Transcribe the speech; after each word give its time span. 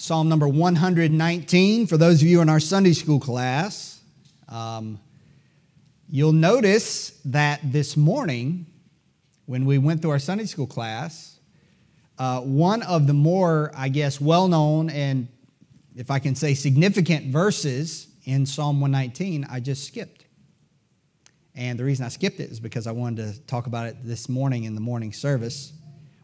Psalm 0.00 0.30
number 0.30 0.48
119. 0.48 1.86
For 1.86 1.98
those 1.98 2.22
of 2.22 2.26
you 2.26 2.40
in 2.40 2.48
our 2.48 2.58
Sunday 2.58 2.94
school 2.94 3.20
class, 3.20 4.00
um, 4.48 4.98
you'll 6.08 6.32
notice 6.32 7.20
that 7.26 7.60
this 7.62 7.98
morning, 7.98 8.64
when 9.44 9.66
we 9.66 9.76
went 9.76 10.00
through 10.00 10.12
our 10.12 10.18
Sunday 10.18 10.46
school 10.46 10.66
class, 10.66 11.38
uh, 12.18 12.40
one 12.40 12.80
of 12.80 13.06
the 13.06 13.12
more, 13.12 13.72
I 13.76 13.90
guess, 13.90 14.18
well 14.22 14.48
known 14.48 14.88
and, 14.88 15.28
if 15.94 16.10
I 16.10 16.18
can 16.18 16.34
say, 16.34 16.54
significant 16.54 17.26
verses 17.26 18.08
in 18.24 18.46
Psalm 18.46 18.80
119, 18.80 19.48
I 19.50 19.60
just 19.60 19.86
skipped. 19.86 20.24
And 21.54 21.78
the 21.78 21.84
reason 21.84 22.06
I 22.06 22.08
skipped 22.08 22.40
it 22.40 22.50
is 22.50 22.58
because 22.58 22.86
I 22.86 22.92
wanted 22.92 23.34
to 23.34 23.40
talk 23.42 23.66
about 23.66 23.86
it 23.86 23.96
this 24.02 24.30
morning 24.30 24.64
in 24.64 24.74
the 24.74 24.80
morning 24.80 25.12
service 25.12 25.74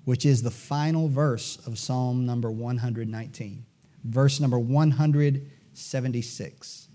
which 0.07 0.25
is 0.25 0.43
the 0.43 0.51
final 0.53 1.09
verse 1.09 1.59
of 1.67 1.81
Psalm 1.81 2.25
number 2.25 2.49
119, 2.49 3.67
verse 4.05 4.39
number 4.39 4.57
176. 4.57 6.89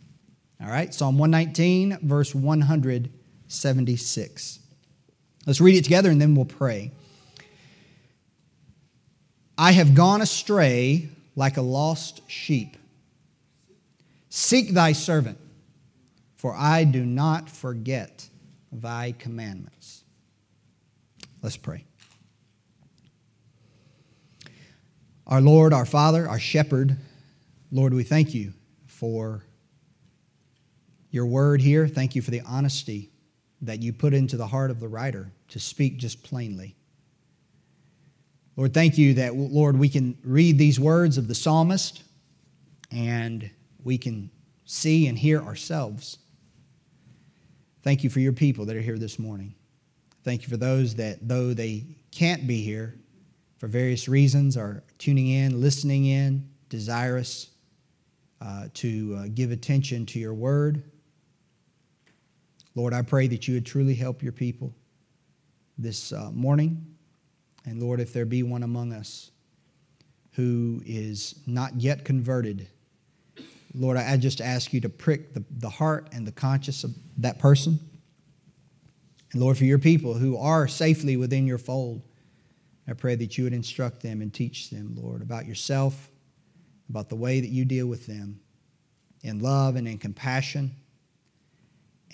All 0.62 0.70
right, 0.70 0.94
Psalm 0.94 1.18
119, 1.18 2.08
verse 2.08 2.34
176. 2.34 4.60
Let's 5.46 5.60
read 5.60 5.76
it 5.76 5.84
together 5.84 6.10
and 6.10 6.22
then 6.22 6.36
we'll 6.36 6.46
pray. 6.46 6.94
I 9.58 9.74
have 9.74 9.94
gone 9.94 10.22
astray 10.22 11.10
like 11.36 11.58
a 11.58 11.62
lost 11.62 12.22
sheep. 12.32 12.78
Seek 14.30 14.74
thy 14.74 14.94
servant, 14.94 15.38
for 16.38 16.55
I 16.55 16.86
do 16.86 17.05
not 17.05 17.50
forget 17.50 18.30
thy 18.72 19.12
commandments. 19.20 20.05
Let's 21.41 21.58
pray. 21.58 21.84
Our 25.31 25.40
Lord, 25.40 25.71
our 25.71 25.85
Father, 25.85 26.27
our 26.27 26.40
Shepherd, 26.40 26.98
Lord, 27.71 27.94
we 27.94 28.03
thank 28.03 28.34
you 28.34 28.52
for 28.85 29.45
your 31.10 31.26
word 31.26 31.62
here. 31.62 31.88
Thank 31.88 32.18
you 32.18 32.21
for 32.21 32.32
the 32.32 32.41
honesty 32.41 33.12
that 33.62 33.82
you 33.82 33.93
put 33.93 34.13
into 34.13 34.35
the 34.35 34.48
heart 34.48 34.71
of 34.71 34.82
the 34.82 34.90
writer 34.90 35.32
to 35.48 35.60
speak 35.60 35.96
just 35.96 36.21
plainly. 36.21 36.76
Lord, 38.57 38.73
thank 38.73 38.98
you 38.98 39.13
that, 39.13 39.34
Lord, 39.34 39.79
we 39.79 39.88
can 39.88 40.18
read 40.26 40.57
these 40.57 40.82
words 40.82 41.18
of 41.18 41.29
the 41.29 41.35
psalmist 41.35 42.04
and 42.91 43.49
we 43.85 43.98
can 43.98 44.29
see 44.66 45.07
and 45.07 45.18
hear 45.18 45.41
ourselves. 45.41 46.18
Thank 47.84 48.04
you 48.04 48.10
for 48.10 48.20
your 48.20 48.34
people 48.34 48.66
that 48.66 48.76
are 48.76 48.82
here 48.82 48.98
this 48.98 49.18
morning. 49.18 49.55
Thank 50.26 50.41
you 50.41 50.49
for 50.49 50.57
those 50.57 50.95
that, 50.95 51.26
though 51.26 51.54
they 51.54 51.85
can't 52.12 52.45
be 52.45 52.62
here, 52.62 52.95
for 53.62 53.67
various 53.67 54.07
reasons 54.07 54.57
are 54.57 54.84
tuning 54.98 55.27
in, 55.27 55.62
listening 55.62 56.05
in, 56.05 56.49
desirous 56.67 57.51
uh, 58.41 58.65
to 58.73 59.15
uh, 59.20 59.27
give 59.35 59.51
attention 59.51 60.04
to 60.04 60.17
your 60.17 60.34
word. 60.34 60.81
Lord, 62.73 62.91
I 62.91 63.04
pray 63.04 63.27
that 63.27 63.48
you 63.48 63.54
would 63.54 63.65
truly 63.67 63.93
help 63.93 64.23
your 64.23 64.31
people 64.31 64.73
this 65.78 66.12
uh, 66.12 66.31
morning. 66.31 66.84
And 67.63 67.79
Lord, 67.79 68.00
if 68.00 68.13
there 68.13 68.25
be 68.25 68.41
one 68.41 68.63
among 68.63 68.94
us 68.94 69.29
who 70.31 70.81
is 70.84 71.35
not 71.45 71.79
yet 71.79 72.03
converted, 72.03 72.67
Lord, 73.75 73.95
I 73.95 74.17
just 74.17 74.41
ask 74.41 74.73
you 74.73 74.81
to 74.81 74.89
prick 74.89 75.35
the, 75.35 75.44
the 75.59 75.69
heart 75.69 76.09
and 76.13 76.25
the 76.25 76.31
conscience 76.31 76.84
of 76.84 76.95
that 77.17 77.38
person. 77.38 77.79
And 79.34 79.39
Lord, 79.39 79.56
for 79.56 79.66
your 79.66 79.78
people 79.78 80.16
who 80.16 80.35
are 80.35 80.67
safely 80.67 81.16
within 81.16 81.45
your 81.45 81.59
fold, 81.59 82.01
I 82.92 82.94
pray 82.94 83.16
that 83.16 83.38
you 83.38 83.46
would 83.46 83.53
instruct 83.53 84.03
them 84.03 84.22
and 84.22 84.34
teach 84.34 84.70
them, 84.70 84.97
Lord, 85.02 85.22
about 85.22 85.46
yourself, 85.46 86.09
about 86.90 87.08
the 87.08 87.16
way 87.16 87.40
that 87.40 87.47
you 87.47 87.64
deal 87.64 87.88
with 87.88 88.06
them 88.06 88.42
in 89.24 89.40
love 89.40 89.78
and 89.78 89.88
in 89.88 89.97
compassion. 89.97 90.72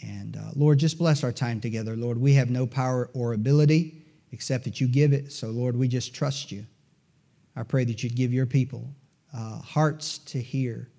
And 0.03 0.37
uh, 0.37 0.51
Lord, 0.55 0.77
just 0.77 0.99
bless 0.99 1.23
our 1.23 1.31
time 1.31 1.59
together. 1.59 1.95
Lord, 1.95 2.19
we 2.19 2.33
have 2.33 2.51
no 2.51 2.67
power 2.67 3.09
or 3.15 3.33
ability 3.33 4.05
except 4.31 4.65
that 4.65 4.79
you 4.79 4.87
give 4.87 5.13
it. 5.13 5.31
So, 5.31 5.47
Lord, 5.47 5.75
we 5.75 5.87
just 5.87 6.13
trust 6.13 6.51
you. 6.51 6.63
I 7.55 7.63
pray 7.63 7.83
that 7.85 8.03
you'd 8.03 8.15
give 8.15 8.31
your 8.31 8.45
people 8.45 8.87
uh, 9.35 9.57
hearts 9.57 10.19
to 10.19 10.39
hear 10.39 10.89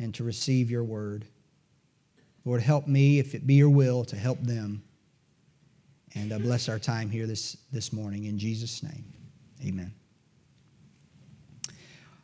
and 0.00 0.12
to 0.16 0.24
receive 0.24 0.68
your 0.68 0.82
word. 0.82 1.26
Lord, 2.44 2.60
help 2.60 2.88
me, 2.88 3.20
if 3.20 3.36
it 3.36 3.46
be 3.46 3.54
your 3.54 3.70
will, 3.70 4.04
to 4.06 4.16
help 4.16 4.40
them. 4.42 4.82
And 6.16 6.32
uh, 6.32 6.40
bless 6.40 6.68
our 6.68 6.80
time 6.80 7.08
here 7.08 7.28
this, 7.28 7.56
this 7.70 7.92
morning. 7.92 8.24
In 8.24 8.36
Jesus' 8.36 8.82
name. 8.82 9.04
Amen. 9.64 9.92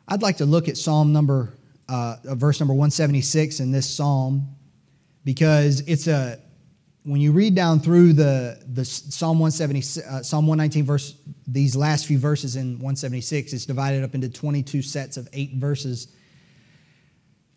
I'd 0.06 0.22
like 0.22 0.36
to 0.38 0.46
look 0.46 0.68
at 0.68 0.76
Psalm 0.76 1.12
number, 1.12 1.54
uh, 1.88 2.16
verse 2.24 2.60
number 2.60 2.74
176 2.74 3.60
in 3.60 3.72
this 3.72 3.88
psalm 3.88 4.54
because 5.24 5.80
it's 5.82 6.06
a, 6.06 6.38
when 7.04 7.20
you 7.20 7.32
read 7.32 7.54
down 7.54 7.80
through 7.80 8.12
the, 8.12 8.62
the 8.66 8.84
Psalm 8.84 9.38
170, 9.38 9.78
uh, 10.08 10.22
Psalm 10.22 10.46
119 10.46 10.84
verse, 10.84 11.16
these 11.46 11.74
last 11.74 12.06
few 12.06 12.18
verses 12.18 12.56
in 12.56 12.74
176, 12.74 13.52
it's 13.52 13.66
divided 13.66 14.04
up 14.04 14.14
into 14.14 14.28
22 14.28 14.82
sets 14.82 15.16
of 15.16 15.28
eight 15.32 15.54
verses. 15.54 16.08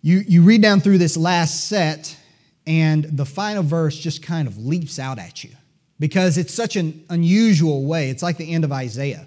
You, 0.01 0.23
you 0.27 0.41
read 0.43 0.61
down 0.61 0.79
through 0.79 0.99
this 0.99 1.17
last 1.17 1.67
set, 1.67 2.17
and 2.65 3.05
the 3.05 3.25
final 3.25 3.63
verse 3.63 3.97
just 3.97 4.21
kind 4.21 4.47
of 4.47 4.57
leaps 4.57 4.99
out 4.99 5.19
at 5.19 5.43
you 5.43 5.51
because 5.99 6.37
it's 6.37 6.53
such 6.53 6.75
an 6.75 7.05
unusual 7.09 7.85
way. 7.85 8.09
It's 8.09 8.23
like 8.23 8.37
the 8.37 8.53
end 8.53 8.63
of 8.63 8.71
Isaiah. 8.71 9.25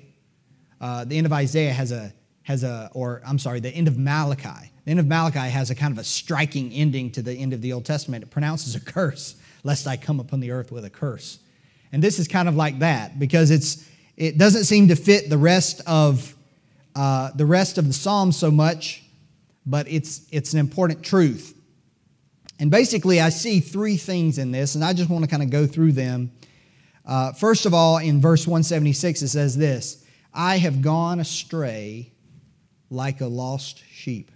Uh, 0.81 1.05
the 1.05 1.17
end 1.17 1.27
of 1.27 1.33
Isaiah 1.33 1.73
has 1.73 1.93
a, 1.93 2.13
has 2.43 2.65
a, 2.65 2.91
or 2.95 3.21
I'm 3.27 3.39
sorry, 3.39 3.61
the 3.61 3.71
end 3.71 3.89
of 3.89 3.99
Malachi. 3.99 4.71
The 4.85 4.91
end 4.91 5.01
of 5.01 5.07
Malachi 5.07 5.39
has 5.39 5.71
a 5.71 5.75
kind 5.75 5.93
of 5.93 5.99
a 5.99 6.05
striking 6.05 6.73
ending 6.73 7.11
to 7.13 7.23
the 7.23 7.35
end 7.35 7.53
of 7.53 7.61
the 7.61 7.73
Old 7.73 7.85
Testament. 7.85 8.25
It 8.25 8.31
pronounces 8.31 8.75
a 8.75 8.81
curse, 8.81 9.37
lest 9.63 9.87
I 9.87 9.97
come 9.97 10.21
upon 10.21 10.41
the 10.41 10.51
earth 10.51 10.73
with 10.73 10.85
a 10.85 10.91
curse. 10.91 11.39
And 11.93 12.03
this 12.03 12.19
is 12.19 12.29
kind 12.29 12.49
of 12.49 12.57
like 12.57 12.79
that 12.79 13.19
because 13.19 13.51
it's, 13.51 13.87
it 14.17 14.39
doesn't 14.39 14.65
seem 14.65 14.89
to 14.89 14.97
fit 14.97 15.29
the 15.29 15.39
rest 15.39 15.83
of 15.87 16.35
uh, 16.95 17.31
the 17.35 17.47
rest 17.47 17.79
of 17.79 17.87
the 17.87 17.93
Psalms 17.93 18.37
so 18.37 18.51
much, 18.51 19.05
but 19.65 19.87
it's, 19.89 20.27
it's 20.33 20.53
an 20.53 20.59
important 20.59 21.05
truth. 21.05 21.57
And 22.59 22.71
basically, 22.71 23.21
I 23.21 23.31
see 23.31 23.61
three 23.61 23.97
things 23.97 24.39
in 24.39 24.51
this, 24.51 24.75
and 24.75 24.85
I 24.85 24.93
just 24.93 25.09
want 25.09 25.25
to 25.25 25.31
kind 25.31 25.43
of 25.43 25.51
go 25.51 25.67
through 25.67 25.93
them. 25.93 26.33
Uh, 27.07 27.33
first 27.33 27.65
of 27.65 27.73
all, 27.73 27.99
in 27.99 28.21
verse 28.21 28.47
176, 28.47 29.23
it 29.23 29.29
says 29.29 29.57
this 29.57 30.00
I 30.33 30.59
have 30.59 30.83
gone 30.83 31.21
astray 31.21 32.13
like 32.89 33.21
a 33.21 33.27
lost 33.27 33.83
sheep. 33.91 34.31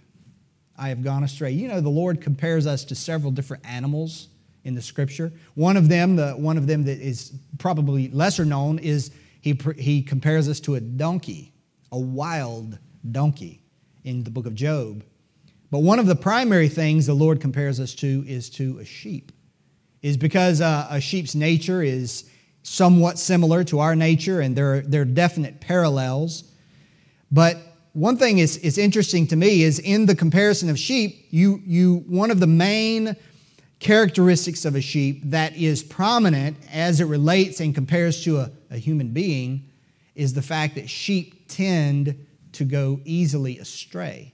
I 0.77 0.89
have 0.89 1.03
gone 1.03 1.23
astray. 1.23 1.51
You 1.51 1.67
know, 1.67 1.81
the 1.81 1.89
Lord 1.89 2.21
compares 2.21 2.67
us 2.67 2.83
to 2.85 2.95
several 2.95 3.31
different 3.31 3.65
animals 3.65 4.27
in 4.63 4.75
the 4.75 4.81
scripture. 4.81 5.31
One 5.53 5.77
of 5.77 5.87
them, 5.87 6.15
the 6.15 6.31
one 6.31 6.57
of 6.57 6.67
them 6.67 6.83
that 6.85 6.99
is 6.99 7.33
probably 7.59 8.09
lesser 8.09 8.43
known, 8.43 8.79
is 8.79 9.11
he, 9.41 9.57
he 9.77 10.01
compares 10.01 10.49
us 10.49 10.59
to 10.61 10.75
a 10.75 10.81
donkey, 10.81 11.53
a 11.91 11.99
wild 11.99 12.77
donkey 13.11 13.61
in 14.03 14.23
the 14.23 14.31
book 14.31 14.45
of 14.45 14.55
Job. 14.55 15.03
But 15.71 15.79
one 15.79 15.99
of 15.99 16.07
the 16.07 16.15
primary 16.15 16.67
things 16.67 17.05
the 17.05 17.13
Lord 17.13 17.39
compares 17.39 17.79
us 17.79 17.93
to 17.95 18.25
is 18.27 18.49
to 18.51 18.79
a 18.79 18.85
sheep, 18.85 19.31
is 20.01 20.17
because 20.17 20.61
uh, 20.61 20.87
a 20.89 20.99
sheep's 20.99 21.35
nature 21.35 21.81
is 21.81 22.29
somewhat 22.65 23.19
similar 23.19 23.63
to 23.63 23.79
our 23.79 23.95
nature, 23.95 24.41
and 24.41 24.55
there 24.55 24.75
are, 24.75 24.81
there 24.81 25.03
are 25.03 25.05
definite 25.05 25.61
parallels. 25.61 26.43
But 27.31 27.57
one 27.93 28.17
thing 28.17 28.39
is, 28.39 28.57
is 28.57 28.79
interesting 28.79 29.27
to 29.27 29.35
me 29.35 29.61
is 29.61 29.77
in 29.77 30.07
the 30.07 30.15
comparison 30.15 30.69
of 30.69 30.79
sheep, 30.79 31.27
you, 31.29 31.61
you, 31.63 32.03
one 32.07 32.31
of 32.31 32.39
the 32.39 32.47
main 32.47 33.15
characteristics 33.79 34.65
of 34.65 34.75
a 34.75 34.81
sheep 34.81 35.21
that 35.25 35.55
is 35.55 35.83
prominent 35.83 36.57
as 36.71 36.99
it 36.99 37.05
relates 37.05 37.59
and 37.59 37.75
compares 37.75 38.23
to 38.23 38.39
a, 38.39 38.51
a 38.71 38.77
human 38.77 39.09
being 39.09 39.69
is 40.15 40.33
the 40.33 40.41
fact 40.41 40.73
that 40.73 40.89
sheep 40.89 41.47
tend 41.47 42.25
to 42.53 42.65
go 42.65 42.99
easily 43.05 43.59
astray. 43.59 44.33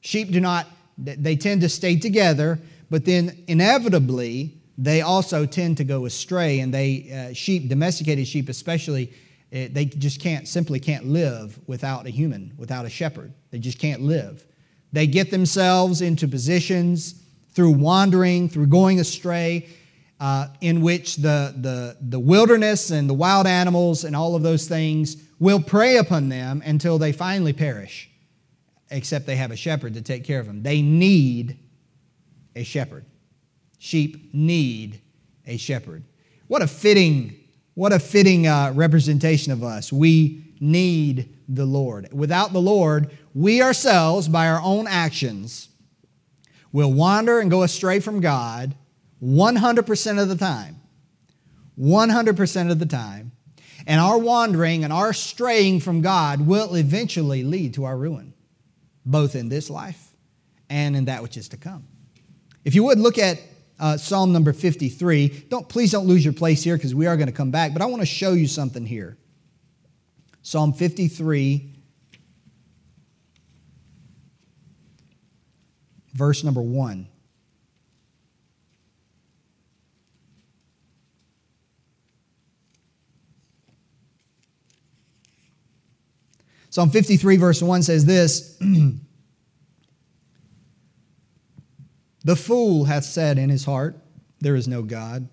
Sheep 0.00 0.32
do 0.32 0.40
not, 0.40 0.66
they 0.98 1.36
tend 1.36 1.60
to 1.60 1.68
stay 1.68 1.96
together, 1.96 2.58
but 2.90 3.04
then 3.04 3.44
inevitably 3.46 4.59
they 4.82 5.02
also 5.02 5.44
tend 5.44 5.76
to 5.76 5.84
go 5.84 6.06
astray, 6.06 6.60
and 6.60 6.72
they 6.72 7.28
uh, 7.30 7.34
sheep, 7.34 7.68
domesticated 7.68 8.26
sheep 8.26 8.48
especially, 8.48 9.12
uh, 9.52 9.68
they 9.70 9.84
just 9.84 10.20
can't 10.22 10.48
simply 10.48 10.80
can't 10.80 11.04
live 11.04 11.58
without 11.66 12.06
a 12.06 12.10
human, 12.10 12.54
without 12.56 12.86
a 12.86 12.90
shepherd. 12.90 13.34
They 13.50 13.58
just 13.58 13.78
can't 13.78 14.00
live. 14.00 14.42
They 14.90 15.06
get 15.06 15.30
themselves 15.30 16.00
into 16.00 16.26
positions 16.26 17.22
through 17.52 17.72
wandering, 17.72 18.48
through 18.48 18.68
going 18.68 19.00
astray, 19.00 19.68
uh, 20.18 20.48
in 20.62 20.80
which 20.80 21.16
the, 21.16 21.54
the, 21.58 21.98
the 22.00 22.18
wilderness 22.18 22.90
and 22.90 23.08
the 23.08 23.14
wild 23.14 23.46
animals 23.46 24.04
and 24.04 24.16
all 24.16 24.34
of 24.34 24.42
those 24.42 24.66
things 24.66 25.18
will 25.38 25.60
prey 25.60 25.98
upon 25.98 26.30
them 26.30 26.62
until 26.64 26.96
they 26.96 27.12
finally 27.12 27.52
perish, 27.52 28.08
except 28.90 29.26
they 29.26 29.36
have 29.36 29.50
a 29.50 29.56
shepherd 29.56 29.92
to 29.92 30.00
take 30.00 30.24
care 30.24 30.40
of 30.40 30.46
them. 30.46 30.62
They 30.62 30.80
need 30.80 31.58
a 32.56 32.64
shepherd. 32.64 33.04
Sheep 33.82 34.34
need 34.34 35.00
a 35.46 35.56
shepherd. 35.56 36.04
What 36.48 36.60
a 36.60 36.66
fitting, 36.66 37.34
what 37.72 37.94
a 37.94 37.98
fitting 37.98 38.46
uh, 38.46 38.72
representation 38.74 39.52
of 39.52 39.64
us. 39.64 39.90
We 39.90 40.44
need 40.60 41.34
the 41.48 41.64
Lord. 41.64 42.12
Without 42.12 42.52
the 42.52 42.60
Lord, 42.60 43.10
we 43.34 43.62
ourselves, 43.62 44.28
by 44.28 44.48
our 44.48 44.60
own 44.62 44.86
actions, 44.86 45.70
will 46.72 46.92
wander 46.92 47.40
and 47.40 47.50
go 47.50 47.62
astray 47.62 48.00
from 48.00 48.20
God 48.20 48.74
100% 49.24 50.22
of 50.22 50.28
the 50.28 50.36
time. 50.36 50.76
100% 51.80 52.70
of 52.70 52.78
the 52.78 52.86
time. 52.86 53.32
And 53.86 53.98
our 53.98 54.18
wandering 54.18 54.84
and 54.84 54.92
our 54.92 55.14
straying 55.14 55.80
from 55.80 56.02
God 56.02 56.46
will 56.46 56.74
eventually 56.74 57.44
lead 57.44 57.72
to 57.74 57.84
our 57.84 57.96
ruin, 57.96 58.34
both 59.06 59.34
in 59.34 59.48
this 59.48 59.70
life 59.70 60.12
and 60.68 60.94
in 60.94 61.06
that 61.06 61.22
which 61.22 61.38
is 61.38 61.48
to 61.48 61.56
come. 61.56 61.86
If 62.62 62.74
you 62.74 62.84
would 62.84 62.98
look 62.98 63.16
at 63.16 63.40
uh, 63.80 63.96
Psalm 63.96 64.32
number 64.32 64.52
53, 64.52 65.46
don't, 65.48 65.68
please 65.68 65.90
don't 65.90 66.06
lose 66.06 66.22
your 66.22 66.34
place 66.34 66.62
here 66.62 66.76
because 66.76 66.94
we 66.94 67.06
are 67.06 67.16
going 67.16 67.28
to 67.28 67.32
come 67.32 67.50
back, 67.50 67.72
but 67.72 67.80
I 67.80 67.86
want 67.86 68.02
to 68.02 68.06
show 68.06 68.34
you 68.34 68.46
something 68.46 68.84
here. 68.84 69.16
Psalm 70.42 70.74
53, 70.74 71.72
verse 76.12 76.44
number 76.44 76.60
1. 76.60 77.08
Psalm 86.68 86.90
53, 86.90 87.36
verse 87.38 87.62
1 87.62 87.82
says 87.82 88.04
this 88.04 88.58
The 92.24 92.36
fool 92.36 92.84
hath 92.84 93.04
said 93.04 93.38
in 93.38 93.50
his 93.50 93.64
heart, 93.64 93.96
There 94.40 94.56
is 94.56 94.68
no 94.68 94.82
God. 94.82 95.28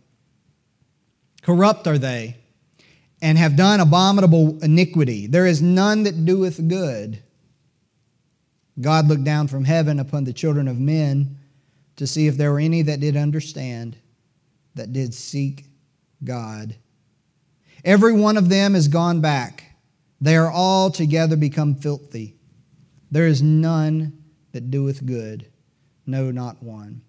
Corrupt 1.42 1.88
are 1.88 1.98
they, 1.98 2.38
and 3.22 3.38
have 3.38 3.56
done 3.56 3.80
abominable 3.80 4.62
iniquity. 4.64 5.28
There 5.28 5.46
is 5.46 5.62
none 5.62 6.04
that 6.04 6.26
doeth 6.26 6.68
good. 6.68 7.24
God 8.80 9.08
looked 9.08 9.24
down 9.24 9.48
from 9.48 9.66
heaven 9.66 10.00
upon 10.00 10.24
the 10.24 10.34
children 10.34 10.68
of 10.68 10.80
men 10.80 11.38
to 11.96 12.06
see 12.06 12.28
if 12.28 12.38
there 12.38 12.52
were 12.52 12.60
any 12.60 12.84
that 12.84 13.00
did 13.00 13.18
understand, 13.18 13.98
that 14.76 14.94
did 14.94 15.14
seek 15.14 15.66
God. 16.24 16.76
Every 17.84 18.14
one 18.14 18.38
of 18.38 18.50
them 18.50 18.76
is 18.76 18.88
gone 18.88 19.22
back. 19.22 19.64
They 20.22 20.36
are 20.36 20.52
all 20.52 20.92
together 20.92 21.36
become 21.36 21.76
filthy. 21.76 22.36
There 23.12 23.28
is 23.28 23.42
none 23.42 24.24
that 24.52 24.70
doeth 24.70 25.06
good, 25.06 25.48
no, 26.08 26.32
not 26.32 26.62
one. 26.64 27.02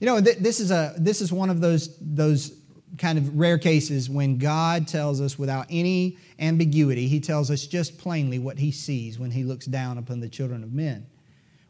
You 0.00 0.06
know, 0.06 0.20
th- 0.20 0.38
this 0.38 0.60
is, 0.60 0.70
a, 0.70 0.94
this 0.98 1.20
is 1.20 1.32
one 1.32 1.50
of 1.50 1.60
those, 1.60 1.98
those 2.00 2.56
kind 2.98 3.18
of 3.18 3.38
rare 3.38 3.58
cases 3.58 4.08
when 4.08 4.38
God 4.38 4.86
tells 4.86 5.20
us 5.20 5.38
without 5.38 5.66
any 5.70 6.18
ambiguity, 6.38 7.08
He 7.08 7.20
tells 7.20 7.50
us 7.50 7.66
just 7.66 7.98
plainly 7.98 8.38
what 8.38 8.58
He 8.58 8.70
sees 8.70 9.18
when 9.18 9.30
He 9.30 9.44
looks 9.44 9.66
down 9.66 9.98
upon 9.98 10.20
the 10.20 10.28
children 10.28 10.62
of 10.62 10.72
men. 10.72 11.06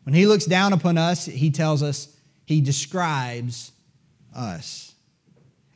When 0.05 0.15
He 0.15 0.27
looks 0.27 0.45
down 0.45 0.73
upon 0.73 0.99
us, 0.99 1.25
He 1.25 1.51
tells 1.51 1.83
us, 1.83 2.15
He 2.45 2.61
describes 2.61 3.73
us. 4.35 4.95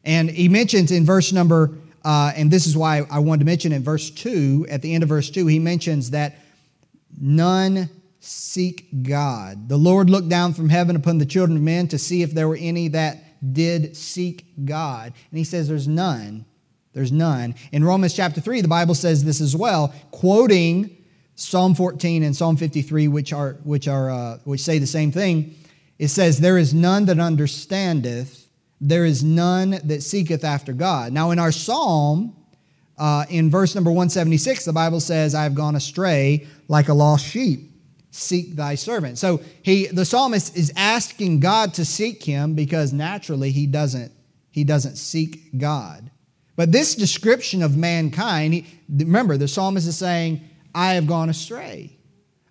And 0.05 0.29
He 0.29 0.49
mentions 0.49 0.91
in 0.91 1.07
verse 1.07 1.33
number 1.33 1.79
uh, 2.05 2.33
and 2.35 2.51
this 2.51 2.67
is 2.67 2.77
why 2.77 3.07
I 3.11 3.21
wanted 3.21 3.41
to 3.41 3.47
mention 3.47 3.73
in 3.73 3.83
verse 3.83 4.11
2, 4.11 4.67
at 4.69 4.83
the 4.83 4.95
end 4.95 5.03
of 5.03 5.09
verse 5.09 5.31
2, 5.31 5.47
he 5.47 5.59
mentions 5.59 6.11
that 6.11 6.37
none 7.21 7.89
seek 8.25 9.03
God. 9.03 9.69
The 9.69 9.77
Lord 9.77 10.11
looked 10.11 10.29
down 10.29 10.55
from 10.55 10.69
heaven 10.69 10.97
upon 10.97 11.19
the 11.19 11.27
children 11.27 11.57
of 11.57 11.63
men 11.63 11.89
to 11.89 11.99
see 11.99 12.23
if 12.23 12.33
there 12.33 12.49
were 12.49 12.59
any 12.59 12.89
that 12.89 13.53
did 13.53 13.97
seek 13.97 14.65
God. 14.65 15.13
And 15.31 15.39
he 15.39 15.45
says, 15.45 15.69
There's 15.69 15.89
none. 15.89 16.45
There's 16.93 17.13
none. 17.13 17.55
In 17.73 17.85
Romans 17.85 18.15
chapter 18.15 18.41
3, 18.41 18.61
the 18.61 18.69
Bible 18.69 18.95
says 18.95 19.25
this 19.25 19.41
as 19.41 19.57
well, 19.57 19.95
quoting 20.11 20.95
Psalm 21.37 21.75
14 21.75 22.23
and 22.23 22.37
Psalm 22.37 22.57
53, 22.57 23.09
which, 23.09 23.33
are, 23.33 23.55
which, 23.65 23.89
are, 23.89 24.11
uh, 24.11 24.39
which 24.45 24.61
say 24.61 24.79
the 24.79 24.87
same 24.87 25.11
thing. 25.11 25.55
It 25.99 26.09
says, 26.09 26.39
There 26.39 26.59
is 26.59 26.75
none 26.75 27.07
that 27.07 27.19
understandeth 27.19 28.43
there 28.83 29.05
is 29.05 29.23
none 29.23 29.79
that 29.85 30.03
seeketh 30.03 30.43
after 30.43 30.73
God. 30.73 31.13
Now, 31.13 31.31
in 31.31 31.39
our 31.39 31.53
psalm, 31.53 32.37
uh, 32.99 33.25
in 33.31 33.49
verse 33.49 33.77
number 33.77 33.91
176, 33.91 34.65
the 34.65 34.73
Bible 34.73 34.99
says, 34.99 35.37
I 35.37 35.45
have 35.45 35.55
gone 35.55 35.77
astray 35.77 36.49
like 36.67 36.89
a 36.89 36.95
lost 36.95 37.25
sheep. 37.25 37.71
Seek 38.13 38.55
thy 38.55 38.77
servant. 38.77 39.19
So 39.19 39.41
he, 39.63 39.87
the 39.87 40.05
psalmist 40.05 40.57
is 40.57 40.73
asking 40.77 41.41
God 41.41 41.75
to 41.75 41.85
seek 41.85 42.23
him 42.23 42.55
because 42.55 42.93
naturally 42.93 43.51
he 43.51 43.67
doesn't, 43.67 44.13
he 44.51 44.63
doesn't 44.63 44.97
seek 44.97 45.59
God. 45.59 46.11
But 46.55 46.71
this 46.71 46.95
description 46.95 47.63
of 47.63 47.77
mankind, 47.77 48.55
he, 48.55 48.67
remember, 48.89 49.37
the 49.37 49.49
psalmist 49.49 49.89
is 49.89 49.97
saying, 49.97 50.49
I 50.75 50.95
have 50.95 51.09
gone 51.09 51.29
astray. 51.29 51.99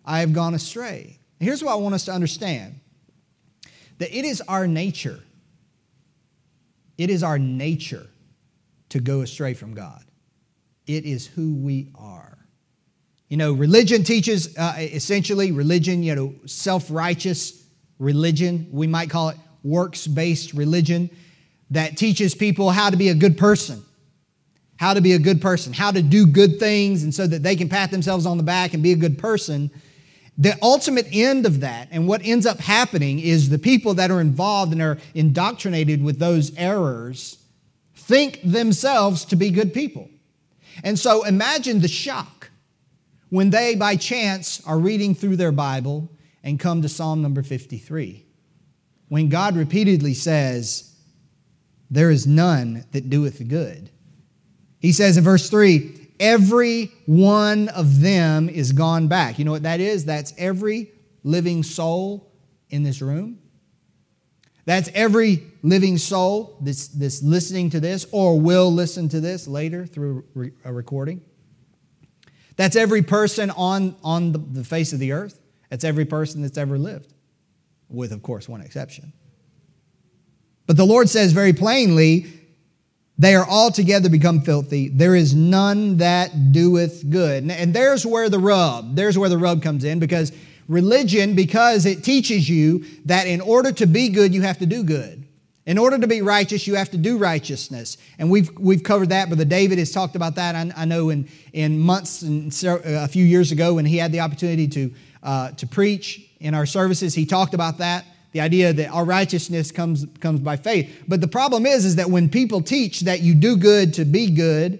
I 0.03 0.19
have 0.19 0.33
gone 0.33 0.53
astray. 0.53 1.19
Here's 1.39 1.63
what 1.63 1.71
I 1.71 1.75
want 1.75 1.95
us 1.95 2.05
to 2.05 2.11
understand 2.11 2.79
that 3.99 4.13
it 4.13 4.25
is 4.25 4.41
our 4.41 4.67
nature 4.67 5.21
it 7.01 7.09
is 7.09 7.23
our 7.23 7.39
nature 7.39 8.05
to 8.89 8.99
go 8.99 9.21
astray 9.21 9.55
from 9.55 9.73
God. 9.73 10.03
It 10.85 11.03
is 11.03 11.25
who 11.25 11.55
we 11.55 11.89
are. 11.95 12.40
You 13.31 13.37
know, 13.37 13.53
religion 13.53 14.03
teaches 14.03 14.57
uh, 14.57 14.75
essentially 14.77 15.53
religion, 15.53 16.03
you 16.03 16.13
know, 16.15 16.35
self 16.47 16.91
righteous 16.91 17.63
religion. 17.97 18.67
We 18.73 18.87
might 18.87 19.09
call 19.09 19.29
it 19.29 19.37
works 19.63 20.05
based 20.05 20.51
religion 20.51 21.09
that 21.69 21.95
teaches 21.95 22.35
people 22.35 22.71
how 22.71 22.89
to 22.89 22.97
be 22.97 23.07
a 23.07 23.15
good 23.15 23.37
person, 23.37 23.83
how 24.75 24.93
to 24.93 24.99
be 24.99 25.13
a 25.13 25.17
good 25.17 25.41
person, 25.41 25.71
how 25.71 25.91
to 25.91 26.01
do 26.01 26.27
good 26.27 26.59
things, 26.59 27.03
and 27.03 27.15
so 27.15 27.25
that 27.25 27.41
they 27.41 27.55
can 27.55 27.69
pat 27.69 27.89
themselves 27.89 28.25
on 28.25 28.35
the 28.35 28.43
back 28.43 28.73
and 28.73 28.83
be 28.83 28.91
a 28.91 28.97
good 28.97 29.17
person. 29.17 29.71
The 30.37 30.57
ultimate 30.61 31.07
end 31.13 31.45
of 31.45 31.61
that, 31.61 31.87
and 31.89 32.09
what 32.09 32.25
ends 32.25 32.45
up 32.45 32.59
happening, 32.59 33.19
is 33.19 33.47
the 33.47 33.59
people 33.59 33.93
that 33.93 34.11
are 34.11 34.19
involved 34.19 34.73
and 34.73 34.81
are 34.81 34.97
indoctrinated 35.15 36.03
with 36.03 36.19
those 36.19 36.53
errors 36.57 37.37
think 37.95 38.41
themselves 38.43 39.23
to 39.23 39.37
be 39.37 39.51
good 39.51 39.73
people. 39.73 40.09
And 40.83 40.99
so 40.99 41.23
imagine 41.23 41.79
the 41.79 41.87
shock 41.87 42.40
when 43.31 43.49
they, 43.49 43.75
by 43.75 43.95
chance, 43.95 44.61
are 44.67 44.77
reading 44.77 45.15
through 45.15 45.37
their 45.37 45.53
Bible 45.53 46.11
and 46.43 46.59
come 46.59 46.81
to 46.81 46.89
Psalm 46.89 47.21
number 47.21 47.41
53. 47.41 48.25
When 49.07 49.29
God 49.29 49.55
repeatedly 49.55 50.13
says, 50.13 50.93
There 51.89 52.11
is 52.11 52.27
none 52.27 52.85
that 52.91 53.09
doeth 53.09 53.47
good. 53.47 53.89
He 54.79 54.91
says 54.91 55.17
in 55.17 55.23
verse 55.23 55.49
3 55.49 56.09
every 56.19 56.91
one 57.05 57.69
of 57.69 58.01
them 58.01 58.49
is 58.49 58.73
gone 58.73 59.07
back. 59.07 59.39
You 59.39 59.45
know 59.45 59.51
what 59.51 59.63
that 59.63 59.79
is? 59.79 60.03
That's 60.03 60.33
every 60.37 60.91
living 61.23 61.63
soul 61.63 62.33
in 62.69 62.83
this 62.83 63.01
room. 63.01 63.39
That's 64.65 64.89
every 64.93 65.43
living 65.63 65.97
soul 65.97 66.57
that's, 66.61 66.89
that's 66.89 67.23
listening 67.23 67.69
to 67.71 67.79
this 67.79 68.05
or 68.11 68.39
will 68.39 68.71
listen 68.71 69.07
to 69.09 69.21
this 69.21 69.47
later 69.47 69.85
through 69.85 70.25
a 70.65 70.73
recording. 70.73 71.21
That's 72.61 72.75
every 72.75 73.01
person 73.01 73.49
on, 73.49 73.95
on 74.03 74.53
the, 74.53 74.63
face 74.63 74.93
of 74.93 74.99
the 74.99 75.13
earth. 75.13 75.39
That's 75.71 75.83
every 75.83 76.05
person 76.05 76.43
that's 76.43 76.59
ever 76.59 76.77
lived, 76.77 77.11
with, 77.89 78.11
of 78.11 78.21
course, 78.21 78.47
one 78.47 78.61
exception. 78.61 79.13
But 80.67 80.77
the 80.77 80.85
Lord 80.85 81.09
says 81.09 81.33
very 81.33 81.53
plainly 81.53 82.27
they 83.17 83.33
are 83.33 83.49
altogether 83.49 84.09
become 84.09 84.41
filthy. 84.41 84.89
There 84.89 85.15
is 85.15 85.33
none 85.33 85.97
that 85.97 86.51
doeth 86.51 87.09
good. 87.09 87.49
And 87.49 87.73
there's 87.73 88.05
where 88.05 88.29
the 88.29 88.37
rub, 88.37 88.95
there's 88.95 89.17
where 89.17 89.29
the 89.29 89.39
rub 89.39 89.63
comes 89.63 89.83
in 89.83 89.97
because 89.97 90.31
religion, 90.67 91.33
because 91.33 91.87
it 91.87 92.03
teaches 92.03 92.47
you 92.47 92.85
that 93.05 93.25
in 93.25 93.41
order 93.41 93.71
to 93.71 93.87
be 93.87 94.09
good, 94.09 94.35
you 94.35 94.43
have 94.43 94.59
to 94.59 94.67
do 94.67 94.83
good. 94.83 95.20
In 95.65 95.77
order 95.77 95.99
to 95.99 96.07
be 96.07 96.21
righteous, 96.21 96.65
you 96.65 96.75
have 96.75 96.89
to 96.91 96.97
do 96.97 97.17
righteousness. 97.17 97.97
And 98.17 98.31
we've, 98.31 98.49
we've 98.57 98.81
covered 98.83 99.09
that. 99.09 99.27
Brother 99.27 99.45
David 99.45 99.77
has 99.77 99.91
talked 99.91 100.15
about 100.15 100.35
that, 100.35 100.55
I, 100.55 100.71
I 100.75 100.85
know, 100.85 101.09
in, 101.09 101.29
in 101.53 101.79
months 101.79 102.23
and 102.23 102.51
a 102.63 103.07
few 103.07 103.23
years 103.23 103.51
ago 103.51 103.75
when 103.75 103.85
he 103.85 103.97
had 103.97 104.11
the 104.11 104.21
opportunity 104.21 104.67
to, 104.69 104.91
uh, 105.21 105.51
to 105.51 105.67
preach 105.67 106.27
in 106.39 106.55
our 106.55 106.65
services. 106.65 107.13
He 107.13 107.25
talked 107.25 107.53
about 107.53 107.77
that 107.77 108.05
the 108.31 108.41
idea 108.41 108.71
that 108.73 108.87
our 108.89 109.03
righteousness 109.03 109.71
comes, 109.71 110.05
comes 110.19 110.39
by 110.39 110.55
faith. 110.55 111.03
But 111.07 111.21
the 111.21 111.27
problem 111.27 111.65
is, 111.65 111.85
is 111.85 111.97
that 111.97 112.09
when 112.09 112.29
people 112.29 112.61
teach 112.61 113.01
that 113.01 113.21
you 113.21 113.35
do 113.35 113.57
good 113.57 113.93
to 113.95 114.05
be 114.05 114.29
good, 114.29 114.79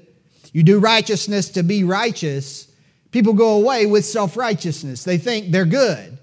you 0.53 0.63
do 0.63 0.79
righteousness 0.79 1.49
to 1.51 1.63
be 1.63 1.83
righteous, 1.83 2.67
people 3.11 3.33
go 3.33 3.55
away 3.55 3.85
with 3.85 4.05
self 4.05 4.37
righteousness. 4.37 5.03
They 5.03 5.17
think 5.17 5.51
they're 5.51 5.65
good. 5.65 6.17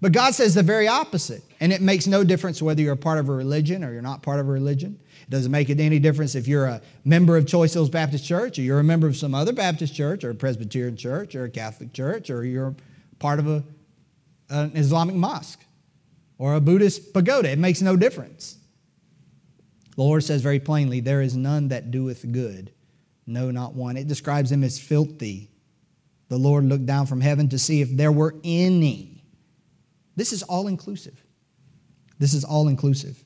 But 0.00 0.12
God 0.12 0.34
says 0.34 0.54
the 0.54 0.62
very 0.64 0.88
opposite. 0.88 1.42
And 1.62 1.72
it 1.72 1.80
makes 1.80 2.08
no 2.08 2.24
difference 2.24 2.60
whether 2.60 2.82
you're 2.82 2.94
a 2.94 2.96
part 2.96 3.20
of 3.20 3.28
a 3.28 3.32
religion 3.32 3.84
or 3.84 3.92
you're 3.92 4.02
not 4.02 4.20
part 4.20 4.40
of 4.40 4.48
a 4.48 4.50
religion. 4.50 4.98
It 5.22 5.30
doesn't 5.30 5.52
make 5.52 5.70
any 5.70 6.00
difference 6.00 6.34
if 6.34 6.48
you're 6.48 6.66
a 6.66 6.82
member 7.04 7.36
of 7.36 7.46
Choice 7.46 7.72
Hills 7.72 7.88
Baptist 7.88 8.24
Church 8.24 8.58
or 8.58 8.62
you're 8.62 8.80
a 8.80 8.84
member 8.84 9.06
of 9.06 9.16
some 9.16 9.32
other 9.32 9.52
Baptist 9.52 9.94
church 9.94 10.24
or 10.24 10.30
a 10.30 10.34
Presbyterian 10.34 10.96
church 10.96 11.36
or 11.36 11.44
a 11.44 11.48
Catholic 11.48 11.92
church 11.92 12.30
or 12.30 12.44
you're 12.44 12.74
part 13.20 13.38
of 13.38 13.46
a, 13.46 13.62
an 14.50 14.72
Islamic 14.74 15.14
mosque 15.14 15.60
or 16.36 16.54
a 16.54 16.60
Buddhist 16.60 17.14
pagoda. 17.14 17.52
It 17.52 17.60
makes 17.60 17.80
no 17.80 17.94
difference. 17.94 18.56
The 19.94 20.02
Lord 20.02 20.24
says 20.24 20.42
very 20.42 20.58
plainly, 20.58 20.98
There 20.98 21.22
is 21.22 21.36
none 21.36 21.68
that 21.68 21.92
doeth 21.92 22.26
good, 22.32 22.72
No, 23.24 23.52
not 23.52 23.74
one. 23.74 23.96
It 23.96 24.08
describes 24.08 24.50
them 24.50 24.64
as 24.64 24.80
filthy. 24.80 25.48
The 26.28 26.38
Lord 26.38 26.64
looked 26.64 26.86
down 26.86 27.06
from 27.06 27.20
heaven 27.20 27.48
to 27.50 27.58
see 27.60 27.82
if 27.82 27.96
there 27.96 28.10
were 28.10 28.34
any. 28.42 29.22
This 30.16 30.32
is 30.32 30.42
all 30.42 30.66
inclusive. 30.66 31.21
This 32.18 32.34
is 32.34 32.44
all 32.44 32.68
inclusive. 32.68 33.22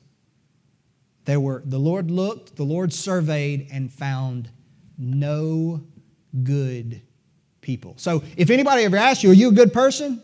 There 1.25 1.39
were 1.39 1.61
the 1.65 1.79
Lord 1.79 2.09
looked, 2.09 2.55
the 2.55 2.63
Lord 2.63 2.93
surveyed 2.93 3.67
and 3.71 3.91
found 3.91 4.49
no 4.97 5.81
good 6.43 7.01
people. 7.61 7.95
So 7.97 8.23
if 8.37 8.49
anybody 8.49 8.83
ever 8.83 8.97
asks 8.97 9.23
you, 9.23 9.31
are 9.31 9.33
you 9.33 9.49
a 9.49 9.53
good 9.53 9.73
person? 9.73 10.21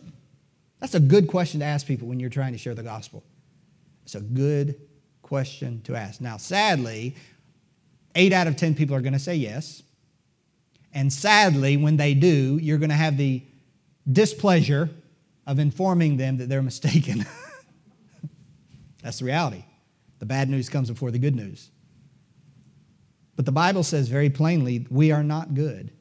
That's 0.79 0.95
a 0.95 0.99
good 0.99 1.27
question 1.27 1.59
to 1.59 1.65
ask 1.65 1.85
people 1.85 2.07
when 2.07 2.19
you're 2.19 2.29
trying 2.29 2.53
to 2.53 2.57
share 2.57 2.73
the 2.73 2.83
gospel. 2.83 3.23
It's 4.03 4.15
a 4.15 4.21
good 4.21 4.79
question 5.21 5.81
to 5.83 5.95
ask. 5.95 6.21
Now, 6.21 6.37
sadly, 6.37 7.15
eight 8.15 8.33
out 8.33 8.47
of 8.47 8.55
10 8.55 8.75
people 8.75 8.95
are 8.95 9.01
going 9.01 9.13
to 9.13 9.19
say 9.19 9.35
yes. 9.35 9.83
And 10.93 11.11
sadly, 11.11 11.77
when 11.77 11.97
they 11.97 12.13
do, 12.13 12.59
you're 12.61 12.77
going 12.77 12.89
to 12.89 12.95
have 12.95 13.17
the 13.17 13.43
displeasure 14.11 14.89
of 15.47 15.59
informing 15.59 16.17
them 16.17 16.37
that 16.37 16.49
they're 16.49 16.61
mistaken. 16.61 17.25
That's 19.03 19.19
the 19.19 19.25
reality. 19.25 19.65
The 20.19 20.25
bad 20.25 20.49
news 20.49 20.69
comes 20.69 20.89
before 20.89 21.11
the 21.11 21.19
good 21.19 21.35
news. 21.35 21.69
But 23.35 23.45
the 23.45 23.51
Bible 23.51 23.83
says 23.83 24.07
very 24.07 24.29
plainly, 24.29 24.87
we 24.89 25.11
are 25.11 25.23
not 25.23 25.53
good. 25.53 25.91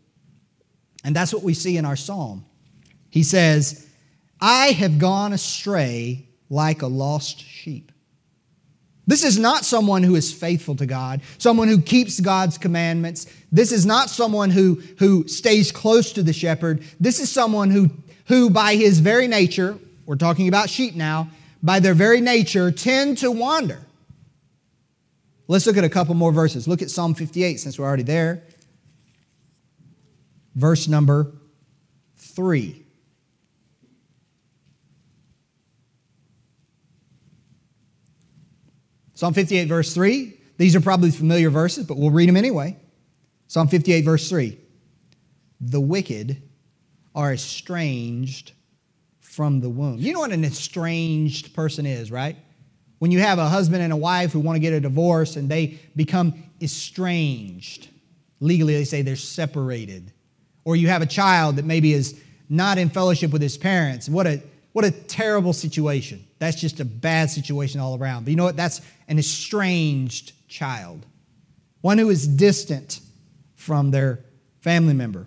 And 1.04 1.14
that's 1.14 1.34
what 1.34 1.42
we 1.42 1.54
see 1.54 1.76
in 1.76 1.84
our 1.84 1.96
psalm. 1.96 2.44
He 3.10 3.24
says, 3.24 3.88
I 4.40 4.68
have 4.68 4.98
gone 4.98 5.32
astray 5.32 6.28
like 6.48 6.82
a 6.82 6.86
lost 6.86 7.40
sheep. 7.40 7.90
This 9.06 9.24
is 9.24 9.38
not 9.38 9.64
someone 9.64 10.04
who 10.04 10.14
is 10.14 10.32
faithful 10.32 10.76
to 10.76 10.86
God, 10.86 11.22
someone 11.38 11.66
who 11.66 11.80
keeps 11.80 12.20
God's 12.20 12.56
commandments. 12.56 13.26
This 13.50 13.72
is 13.72 13.84
not 13.84 14.10
someone 14.10 14.50
who, 14.50 14.80
who 14.98 15.26
stays 15.26 15.72
close 15.72 16.12
to 16.12 16.22
the 16.22 16.32
shepherd. 16.32 16.84
This 17.00 17.18
is 17.18 17.30
someone 17.30 17.70
who, 17.70 17.90
who, 18.26 18.48
by 18.48 18.76
his 18.76 19.00
very 19.00 19.26
nature, 19.26 19.76
we're 20.06 20.14
talking 20.14 20.46
about 20.46 20.70
sheep 20.70 20.94
now, 20.94 21.28
by 21.62 21.80
their 21.80 21.94
very 21.94 22.20
nature, 22.20 22.70
tend 22.70 23.18
to 23.18 23.30
wander. 23.30 23.80
Let's 25.48 25.66
look 25.66 25.76
at 25.76 25.84
a 25.84 25.88
couple 25.88 26.14
more 26.14 26.32
verses. 26.32 26.66
Look 26.66 26.82
at 26.82 26.90
Psalm 26.90 27.14
58 27.14 27.60
since 27.60 27.78
we're 27.78 27.84
already 27.84 28.02
there. 28.02 28.42
Verse 30.54 30.88
number 30.88 31.32
3. 32.16 32.82
Psalm 39.14 39.34
58, 39.34 39.68
verse 39.68 39.94
3. 39.94 40.36
These 40.58 40.74
are 40.74 40.80
probably 40.80 41.10
familiar 41.10 41.48
verses, 41.48 41.86
but 41.86 41.96
we'll 41.96 42.10
read 42.10 42.28
them 42.28 42.36
anyway. 42.36 42.76
Psalm 43.46 43.68
58, 43.68 44.04
verse 44.04 44.28
3. 44.28 44.58
The 45.60 45.80
wicked 45.80 46.42
are 47.14 47.32
estranged 47.32 48.52
from 49.32 49.60
the 49.60 49.70
womb. 49.70 49.98
You 49.98 50.12
know 50.12 50.20
what 50.20 50.30
an 50.30 50.44
estranged 50.44 51.54
person 51.54 51.86
is, 51.86 52.10
right? 52.10 52.36
When 52.98 53.10
you 53.10 53.20
have 53.20 53.38
a 53.38 53.48
husband 53.48 53.82
and 53.82 53.90
a 53.90 53.96
wife 53.96 54.30
who 54.30 54.40
want 54.40 54.56
to 54.56 54.60
get 54.60 54.74
a 54.74 54.80
divorce 54.80 55.36
and 55.36 55.48
they 55.48 55.80
become 55.96 56.34
estranged. 56.60 57.88
Legally, 58.40 58.74
they 58.74 58.84
say 58.84 59.00
they're 59.00 59.16
separated. 59.16 60.12
Or 60.66 60.76
you 60.76 60.88
have 60.88 61.00
a 61.00 61.06
child 61.06 61.56
that 61.56 61.64
maybe 61.64 61.94
is 61.94 62.20
not 62.50 62.76
in 62.76 62.90
fellowship 62.90 63.32
with 63.32 63.40
his 63.40 63.56
parents. 63.56 64.06
What 64.06 64.26
a, 64.26 64.42
what 64.72 64.84
a 64.84 64.90
terrible 64.90 65.54
situation. 65.54 66.22
That's 66.38 66.60
just 66.60 66.80
a 66.80 66.84
bad 66.84 67.30
situation 67.30 67.80
all 67.80 67.96
around. 67.96 68.24
But 68.24 68.32
you 68.32 68.36
know 68.36 68.44
what? 68.44 68.56
That's 68.58 68.82
an 69.08 69.18
estranged 69.18 70.32
child, 70.46 71.06
one 71.80 71.96
who 71.96 72.10
is 72.10 72.28
distant 72.28 73.00
from 73.56 73.92
their 73.92 74.26
family 74.60 74.92
member. 74.92 75.26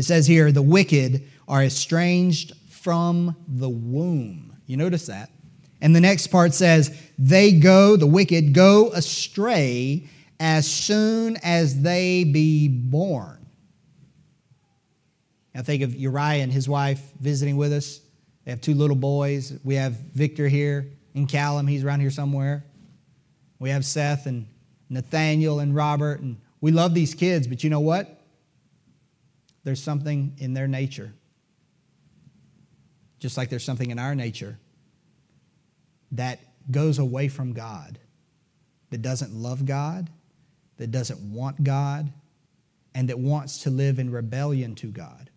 It 0.00 0.06
says 0.06 0.26
here, 0.26 0.50
the 0.50 0.62
wicked 0.62 1.28
are 1.46 1.62
estranged 1.62 2.54
from 2.70 3.36
the 3.46 3.68
womb. 3.68 4.56
You 4.64 4.78
notice 4.78 5.08
that? 5.08 5.30
And 5.82 5.94
the 5.94 6.00
next 6.00 6.28
part 6.28 6.54
says, 6.54 6.98
they 7.18 7.52
go, 7.52 7.96
the 7.96 8.06
wicked 8.06 8.54
go 8.54 8.92
astray 8.92 10.08
as 10.40 10.66
soon 10.66 11.36
as 11.42 11.82
they 11.82 12.24
be 12.24 12.66
born. 12.66 13.46
Now 15.54 15.60
think 15.60 15.82
of 15.82 15.94
Uriah 15.94 16.42
and 16.42 16.50
his 16.50 16.66
wife 16.66 17.02
visiting 17.20 17.58
with 17.58 17.74
us. 17.74 18.00
They 18.46 18.52
have 18.52 18.62
two 18.62 18.72
little 18.72 18.96
boys. 18.96 19.52
We 19.64 19.74
have 19.74 19.92
Victor 20.14 20.48
here 20.48 20.88
and 21.14 21.28
Callum. 21.28 21.66
He's 21.66 21.84
around 21.84 22.00
here 22.00 22.10
somewhere. 22.10 22.64
We 23.58 23.68
have 23.68 23.84
Seth 23.84 24.24
and 24.24 24.46
Nathaniel 24.88 25.60
and 25.60 25.74
Robert. 25.74 26.20
And 26.20 26.40
we 26.62 26.72
love 26.72 26.94
these 26.94 27.14
kids, 27.14 27.46
but 27.46 27.62
you 27.62 27.68
know 27.68 27.80
what? 27.80 28.16
There's 29.64 29.82
something 29.82 30.34
in 30.38 30.54
their 30.54 30.68
nature, 30.68 31.12
just 33.18 33.36
like 33.36 33.50
there's 33.50 33.64
something 33.64 33.90
in 33.90 33.98
our 33.98 34.14
nature 34.14 34.58
that 36.12 36.40
goes 36.70 36.98
away 36.98 37.28
from 37.28 37.52
God, 37.52 37.98
that 38.90 39.02
doesn't 39.02 39.32
love 39.32 39.66
God, 39.66 40.10
that 40.78 40.90
doesn't 40.90 41.20
want 41.32 41.62
God, 41.62 42.10
and 42.94 43.08
that 43.08 43.18
wants 43.18 43.62
to 43.62 43.70
live 43.70 43.98
in 43.98 44.10
rebellion 44.10 44.74
to 44.76 44.88
God. 44.88 45.30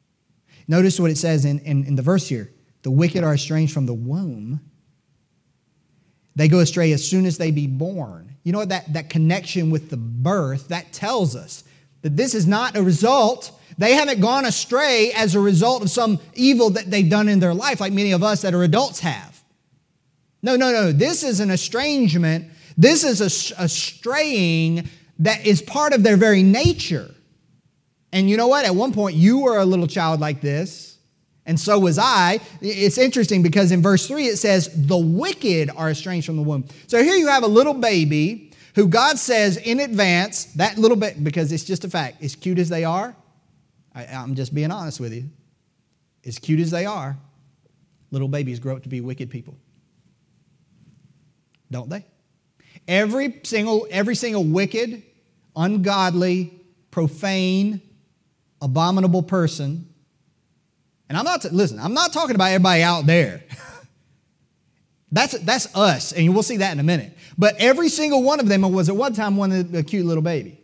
Notice 0.67 0.99
what 0.99 1.11
it 1.11 1.17
says 1.17 1.45
in, 1.45 1.59
in, 1.59 1.85
in 1.85 1.95
the 1.95 2.01
verse 2.01 2.27
here 2.27 2.49
the 2.83 2.91
wicked 2.91 3.23
are 3.23 3.33
estranged 3.33 3.73
from 3.73 3.85
the 3.85 3.93
womb. 3.93 4.59
They 6.35 6.47
go 6.47 6.59
astray 6.59 6.91
as 6.91 7.07
soon 7.07 7.25
as 7.25 7.37
they 7.37 7.51
be 7.51 7.67
born. 7.67 8.35
You 8.43 8.51
know 8.51 8.59
what? 8.59 8.69
That, 8.69 8.91
that 8.93 9.09
connection 9.09 9.69
with 9.69 9.89
the 9.89 9.97
birth, 9.97 10.67
that 10.67 10.91
tells 10.91 11.35
us 11.35 11.63
that 12.01 12.17
this 12.17 12.35
is 12.35 12.45
not 12.45 12.75
a 12.75 12.83
result. 12.83 13.51
They 13.77 13.93
haven't 13.93 14.21
gone 14.21 14.45
astray 14.45 15.11
as 15.13 15.35
a 15.35 15.39
result 15.39 15.81
of 15.81 15.89
some 15.89 16.19
evil 16.33 16.69
that 16.71 16.89
they've 16.89 17.09
done 17.09 17.29
in 17.29 17.39
their 17.39 17.53
life, 17.53 17.79
like 17.79 17.93
many 17.93 18.11
of 18.11 18.23
us 18.23 18.41
that 18.41 18.53
are 18.53 18.63
adults 18.63 18.99
have. 18.99 19.43
No, 20.41 20.55
no, 20.55 20.71
no. 20.71 20.91
This 20.91 21.23
is 21.23 21.39
an 21.39 21.49
estrangement. 21.49 22.47
This 22.77 23.03
is 23.03 23.21
a, 23.21 23.63
a 23.63 23.69
straying 23.69 24.89
that 25.19 25.45
is 25.45 25.61
part 25.61 25.93
of 25.93 26.03
their 26.03 26.17
very 26.17 26.43
nature. 26.43 27.09
And 28.11 28.29
you 28.29 28.37
know 28.37 28.47
what? 28.47 28.65
At 28.65 28.75
one 28.75 28.93
point, 28.93 29.15
you 29.15 29.39
were 29.39 29.57
a 29.57 29.65
little 29.65 29.87
child 29.87 30.19
like 30.19 30.41
this. 30.41 30.97
And 31.45 31.59
so 31.59 31.79
was 31.79 31.97
I. 31.97 32.39
It's 32.61 32.97
interesting 32.97 33.41
because 33.43 33.71
in 33.71 33.81
verse 33.81 34.07
3 34.07 34.27
it 34.27 34.37
says, 34.37 34.69
The 34.73 34.97
wicked 34.97 35.69
are 35.75 35.89
estranged 35.89 36.25
from 36.25 36.37
the 36.37 36.43
womb. 36.43 36.65
So 36.87 37.03
here 37.03 37.15
you 37.15 37.27
have 37.27 37.43
a 37.43 37.47
little 37.47 37.73
baby 37.73 38.51
who 38.75 38.87
God 38.87 39.19
says 39.19 39.57
in 39.57 39.79
advance, 39.79 40.45
that 40.55 40.77
little 40.77 40.97
bit, 40.97 41.23
because 41.23 41.51
it's 41.51 41.63
just 41.63 41.83
a 41.83 41.89
fact, 41.89 42.23
as 42.23 42.35
cute 42.35 42.59
as 42.59 42.69
they 42.69 42.83
are, 42.83 43.15
I, 43.95 44.05
I'm 44.05 44.35
just 44.35 44.53
being 44.53 44.71
honest 44.71 44.99
with 44.99 45.13
you, 45.13 45.29
as 46.25 46.39
cute 46.39 46.59
as 46.59 46.71
they 46.71 46.85
are, 46.85 47.17
little 48.11 48.27
babies 48.27 48.59
grow 48.59 48.75
up 48.75 48.83
to 48.83 48.89
be 48.89 49.01
wicked 49.01 49.29
people. 49.29 49.57
Don't 51.71 51.89
they? 51.89 52.05
Every 52.87 53.39
single, 53.43 53.87
every 53.89 54.15
single 54.15 54.43
wicked, 54.43 55.03
ungodly, 55.55 56.59
profane, 56.91 57.81
abominable 58.61 59.23
person 59.23 59.93
and 61.13 61.17
I'm 61.19 61.25
not, 61.25 61.43
t- 61.43 61.49
listen, 61.49 61.79
I'm 61.79 61.93
not 61.93 62.11
talking 62.11 62.33
about 62.33 62.45
everybody 62.45 62.81
out 62.81 63.05
there. 63.05 63.43
that's, 65.11 65.37
that's 65.41 65.75
us, 65.75 66.11
and 66.11 66.33
we'll 66.33 66.41
see 66.41 66.57
that 66.57 66.71
in 66.71 66.79
a 66.79 66.83
minute. 66.83 67.15
But 67.37 67.55
every 67.59 67.89
single 67.89 68.23
one 68.23 68.39
of 68.39 68.47
them 68.47 68.61
was 68.61 68.89
at 68.89 68.95
one 68.95 69.13
time 69.13 69.37
one 69.37 69.51
a 69.51 69.83
cute 69.83 70.07
little 70.07 70.23
baby. 70.23 70.59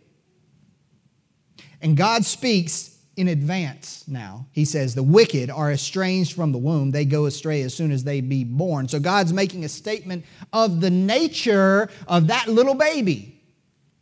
And 1.84 1.96
God 1.96 2.26
speaks 2.26 2.98
in 3.20 3.28
advance 3.28 4.06
now. 4.08 4.48
He 4.54 4.64
says, 4.64 4.96
The 4.96 5.04
wicked 5.04 5.50
are 5.50 5.72
estranged 5.72 6.34
from 6.34 6.54
the 6.54 6.58
womb. 6.58 6.92
They 6.92 7.04
go 7.04 7.26
astray 7.26 7.62
as 7.64 7.74
soon 7.74 7.92
as 7.92 8.06
they 8.06 8.22
be 8.22 8.46
born. 8.46 8.88
So 8.88 9.00
God's 9.00 9.34
making 9.34 9.66
a 9.66 9.70
statement 9.70 10.26
of 10.54 10.80
the 10.80 10.90
nature 10.90 11.90
of 12.08 12.28
that 12.28 12.48
little 12.48 12.76
baby. 12.76 13.36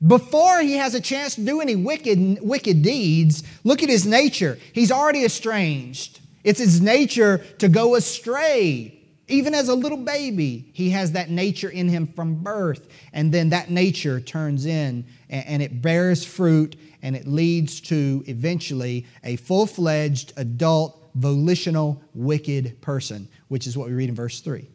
Before 0.06 0.60
he 0.62 0.74
has 0.74 0.94
a 0.94 1.02
chance 1.02 1.34
to 1.36 1.42
do 1.42 1.60
any 1.60 1.76
wicked, 1.76 2.40
wicked 2.42 2.84
deeds, 2.84 3.42
look 3.64 3.82
at 3.82 3.90
his 3.90 4.06
nature. 4.06 4.60
He's 4.72 4.92
already 4.92 5.26
estranged. 5.26 6.20
It's 6.44 6.60
his 6.60 6.80
nature 6.80 7.40
to 7.58 7.68
go 7.68 7.96
astray. 7.96 8.94
Even 9.28 9.56
as 9.56 9.68
a 9.68 9.74
little 9.74 9.98
baby, 9.98 10.70
he 10.74 10.92
has 10.92 11.14
that 11.14 11.32
nature 11.32 11.70
in 11.70 11.90
him 11.90 12.08
from 12.16 12.36
birth. 12.36 12.88
And 13.12 13.34
then 13.34 13.50
that 13.50 13.72
nature 13.72 14.22
turns 14.22 14.68
in 14.68 15.06
and 15.30 15.62
it 15.62 15.82
bears 15.82 16.26
fruit 16.26 16.76
and 17.02 17.16
it 17.16 17.28
leads 17.28 17.82
to 17.82 18.24
eventually 18.28 19.06
a 19.24 19.36
full 19.36 19.66
fledged 19.66 20.34
adult, 20.38 21.10
volitional, 21.16 22.02
wicked 22.14 22.82
person, 22.82 23.28
which 23.48 23.68
is 23.68 23.78
what 23.78 23.88
we 23.88 23.94
read 23.94 24.10
in 24.10 24.16
verse 24.16 24.42
3 24.42 24.70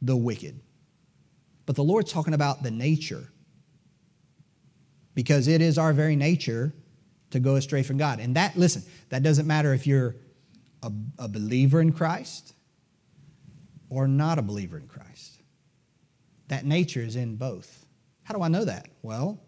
the 0.00 0.16
wicked. 0.16 0.60
But 1.66 1.76
the 1.76 1.84
Lord's 1.84 2.12
talking 2.12 2.34
about 2.34 2.62
the 2.62 2.70
nature 2.70 3.28
because 5.14 5.48
it 5.48 5.60
is 5.60 5.76
our 5.76 5.92
very 5.92 6.14
nature 6.14 6.72
to 7.30 7.40
go 7.40 7.56
astray 7.56 7.82
from 7.82 7.98
God. 7.98 8.20
And 8.20 8.36
that, 8.36 8.56
listen, 8.56 8.84
that 9.08 9.22
doesn't 9.22 9.46
matter 9.46 9.74
if 9.74 9.86
you're 9.86 10.14
a, 10.82 10.92
a 11.18 11.28
believer 11.28 11.80
in 11.80 11.92
Christ 11.92 12.54
or 13.90 14.06
not 14.06 14.38
a 14.38 14.42
believer 14.42 14.78
in 14.78 14.86
Christ. 14.86 15.40
That 16.48 16.64
nature 16.64 17.00
is 17.00 17.16
in 17.16 17.36
both. 17.36 17.84
How 18.22 18.34
do 18.34 18.42
I 18.42 18.48
know 18.48 18.64
that? 18.64 18.88
Well, 19.02 19.40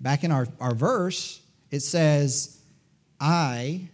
back 0.00 0.24
in 0.24 0.32
our, 0.32 0.46
our 0.60 0.74
verse, 0.74 1.40
It 1.70 1.80
says, 1.80 2.58
I 3.20 3.88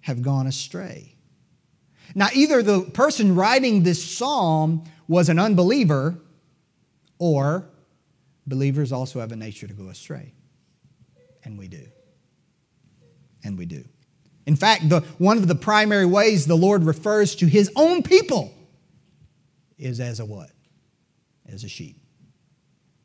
have 0.00 0.22
gone 0.22 0.46
astray. 0.46 1.14
Now, 2.14 2.28
either 2.34 2.62
the 2.62 2.82
person 2.82 3.34
writing 3.34 3.82
this 3.82 4.04
psalm 4.04 4.84
was 5.08 5.28
an 5.28 5.38
unbeliever, 5.38 6.18
or 7.18 7.66
believers 8.46 8.92
also 8.92 9.20
have 9.20 9.32
a 9.32 9.36
nature 9.36 9.66
to 9.66 9.74
go 9.74 9.88
astray. 9.88 10.34
And 11.44 11.58
we 11.58 11.68
do. 11.68 11.86
And 13.44 13.56
we 13.56 13.66
do. 13.66 13.84
In 14.46 14.56
fact, 14.56 14.88
the, 14.88 15.00
one 15.18 15.38
of 15.38 15.48
the 15.48 15.54
primary 15.54 16.06
ways 16.06 16.46
the 16.46 16.56
Lord 16.56 16.84
refers 16.84 17.34
to 17.36 17.46
his 17.46 17.70
own 17.76 18.02
people 18.02 18.52
is 19.78 20.00
as 20.00 20.20
a 20.20 20.24
what? 20.24 20.50
As 21.48 21.64
a 21.64 21.68
sheep. 21.68 22.01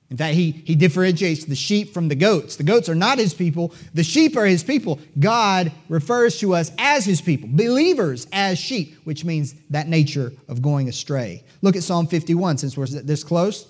In 0.10 0.16
fact, 0.16 0.36
he, 0.36 0.52
he 0.52 0.76
differentiates 0.76 1.46
the 1.46 1.56
sheep 1.56 1.94
from 1.94 2.08
the 2.08 2.16
goats. 2.16 2.56
The 2.56 2.64
goats 2.64 2.88
are 2.88 2.96
not 2.96 3.18
his 3.18 3.34
people, 3.34 3.74
the 3.94 4.04
sheep 4.04 4.38
are 4.38 4.46
his 4.46 4.64
people. 4.64 5.00
God 5.20 5.72
refers 5.90 6.40
to 6.40 6.54
us 6.54 6.72
as 6.78 7.04
his 7.04 7.20
people, 7.20 7.50
believers 7.52 8.26
as 8.32 8.58
sheep, 8.58 8.96
which 9.04 9.26
means 9.26 9.54
that 9.70 9.88
nature 9.88 10.32
of 10.48 10.62
going 10.62 10.88
astray. 10.88 11.44
Look 11.62 11.76
at 11.76 11.84
Psalm 11.84 12.08
51 12.08 12.58
since 12.58 12.78
we're 12.78 12.86
this 12.88 13.24
close. 13.24 13.68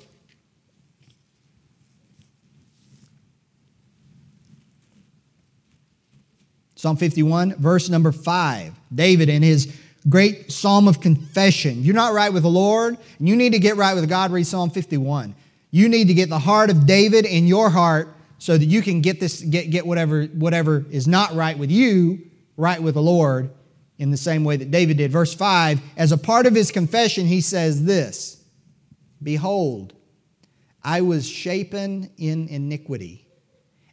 Psalm 6.75 6.95
51, 6.95 7.55
verse 7.55 7.89
number 7.89 8.11
5. 8.11 8.71
David, 8.93 9.29
in 9.29 9.41
his 9.41 9.75
great 10.07 10.51
psalm 10.51 10.87
of 10.87 11.01
confession, 11.01 11.81
you're 11.81 11.95
not 11.95 12.13
right 12.13 12.31
with 12.31 12.43
the 12.43 12.49
Lord, 12.49 12.99
and 13.17 13.27
you 13.27 13.35
need 13.35 13.53
to 13.53 13.59
get 13.59 13.77
right 13.77 13.95
with 13.95 14.07
God. 14.07 14.29
Read 14.31 14.45
Psalm 14.45 14.69
51. 14.69 15.33
You 15.71 15.89
need 15.89 16.07
to 16.07 16.13
get 16.13 16.29
the 16.29 16.39
heart 16.39 16.69
of 16.69 16.85
David 16.85 17.25
in 17.25 17.47
your 17.47 17.69
heart 17.69 18.09
so 18.39 18.57
that 18.57 18.65
you 18.65 18.81
can 18.81 19.01
get 19.01 19.19
this, 19.19 19.41
get, 19.41 19.69
get 19.69 19.85
whatever, 19.85 20.25
whatever 20.25 20.85
is 20.91 21.07
not 21.07 21.33
right 21.33 21.57
with 21.57 21.71
you, 21.71 22.19
right 22.55 22.81
with 22.81 22.93
the 22.93 23.01
Lord, 23.01 23.51
in 23.97 24.11
the 24.11 24.17
same 24.17 24.43
way 24.43 24.57
that 24.57 24.71
David 24.71 24.97
did. 24.97 25.11
Verse 25.11 25.33
5, 25.33 25.81
as 25.97 26.11
a 26.11 26.17
part 26.17 26.45
of 26.45 26.53
his 26.53 26.71
confession, 26.71 27.25
he 27.25 27.41
says 27.41 27.83
this 27.83 28.43
Behold, 29.21 29.93
I 30.83 31.01
was 31.01 31.27
shapen 31.27 32.11
in 32.17 32.47
iniquity, 32.47 33.27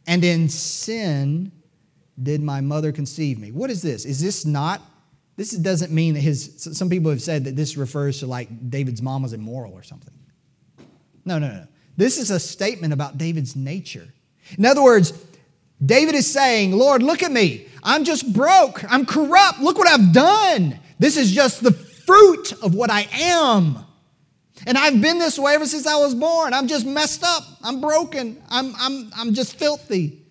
and 0.07 0.23
in 0.23 0.47
sin 0.47 1.51
did 2.21 2.41
my 2.41 2.61
mother 2.61 2.91
conceive 2.91 3.39
me. 3.39 3.51
What 3.51 3.69
is 3.69 3.81
this? 3.81 4.05
Is 4.05 4.21
this 4.21 4.45
not? 4.45 4.81
This 5.35 5.51
doesn't 5.51 5.91
mean 5.91 6.13
that 6.13 6.21
his. 6.21 6.69
Some 6.77 6.89
people 6.89 7.11
have 7.11 7.21
said 7.21 7.43
that 7.45 7.55
this 7.55 7.75
refers 7.75 8.19
to 8.19 8.27
like 8.27 8.69
David's 8.69 9.01
mom 9.01 9.23
was 9.23 9.33
immoral 9.33 9.73
or 9.73 9.83
something. 9.83 10.13
No, 11.25 11.39
no, 11.39 11.47
no. 11.47 11.67
This 11.97 12.17
is 12.17 12.29
a 12.29 12.39
statement 12.39 12.93
about 12.93 13.17
David's 13.17 13.55
nature. 13.55 14.07
In 14.57 14.65
other 14.65 14.83
words, 14.83 15.13
David 15.83 16.15
is 16.15 16.31
saying, 16.31 16.71
Lord, 16.71 17.03
look 17.03 17.23
at 17.23 17.31
me. 17.31 17.67
I'm 17.83 18.03
just 18.03 18.31
broke. 18.31 18.83
I'm 18.91 19.05
corrupt. 19.05 19.59
Look 19.59 19.77
what 19.77 19.87
I've 19.87 20.13
done. 20.13 20.79
This 20.99 21.17
is 21.17 21.31
just 21.31 21.63
the 21.63 21.71
fruit 21.71 22.53
of 22.61 22.73
what 22.73 22.89
I 22.89 23.07
am. 23.11 23.79
And 24.65 24.77
I've 24.77 25.01
been 25.01 25.19
this 25.19 25.37
way 25.37 25.53
ever 25.53 25.65
since 25.65 25.85
I 25.85 25.97
was 25.97 26.15
born. 26.15 26.53
I'm 26.53 26.67
just 26.67 26.85
messed 26.85 27.23
up. 27.23 27.43
I'm 27.61 27.81
broken. 27.81 28.41
I'm, 28.49 28.73
I'm, 28.77 29.11
I'm 29.15 29.33
just 29.33 29.57
filthy. 29.57 30.21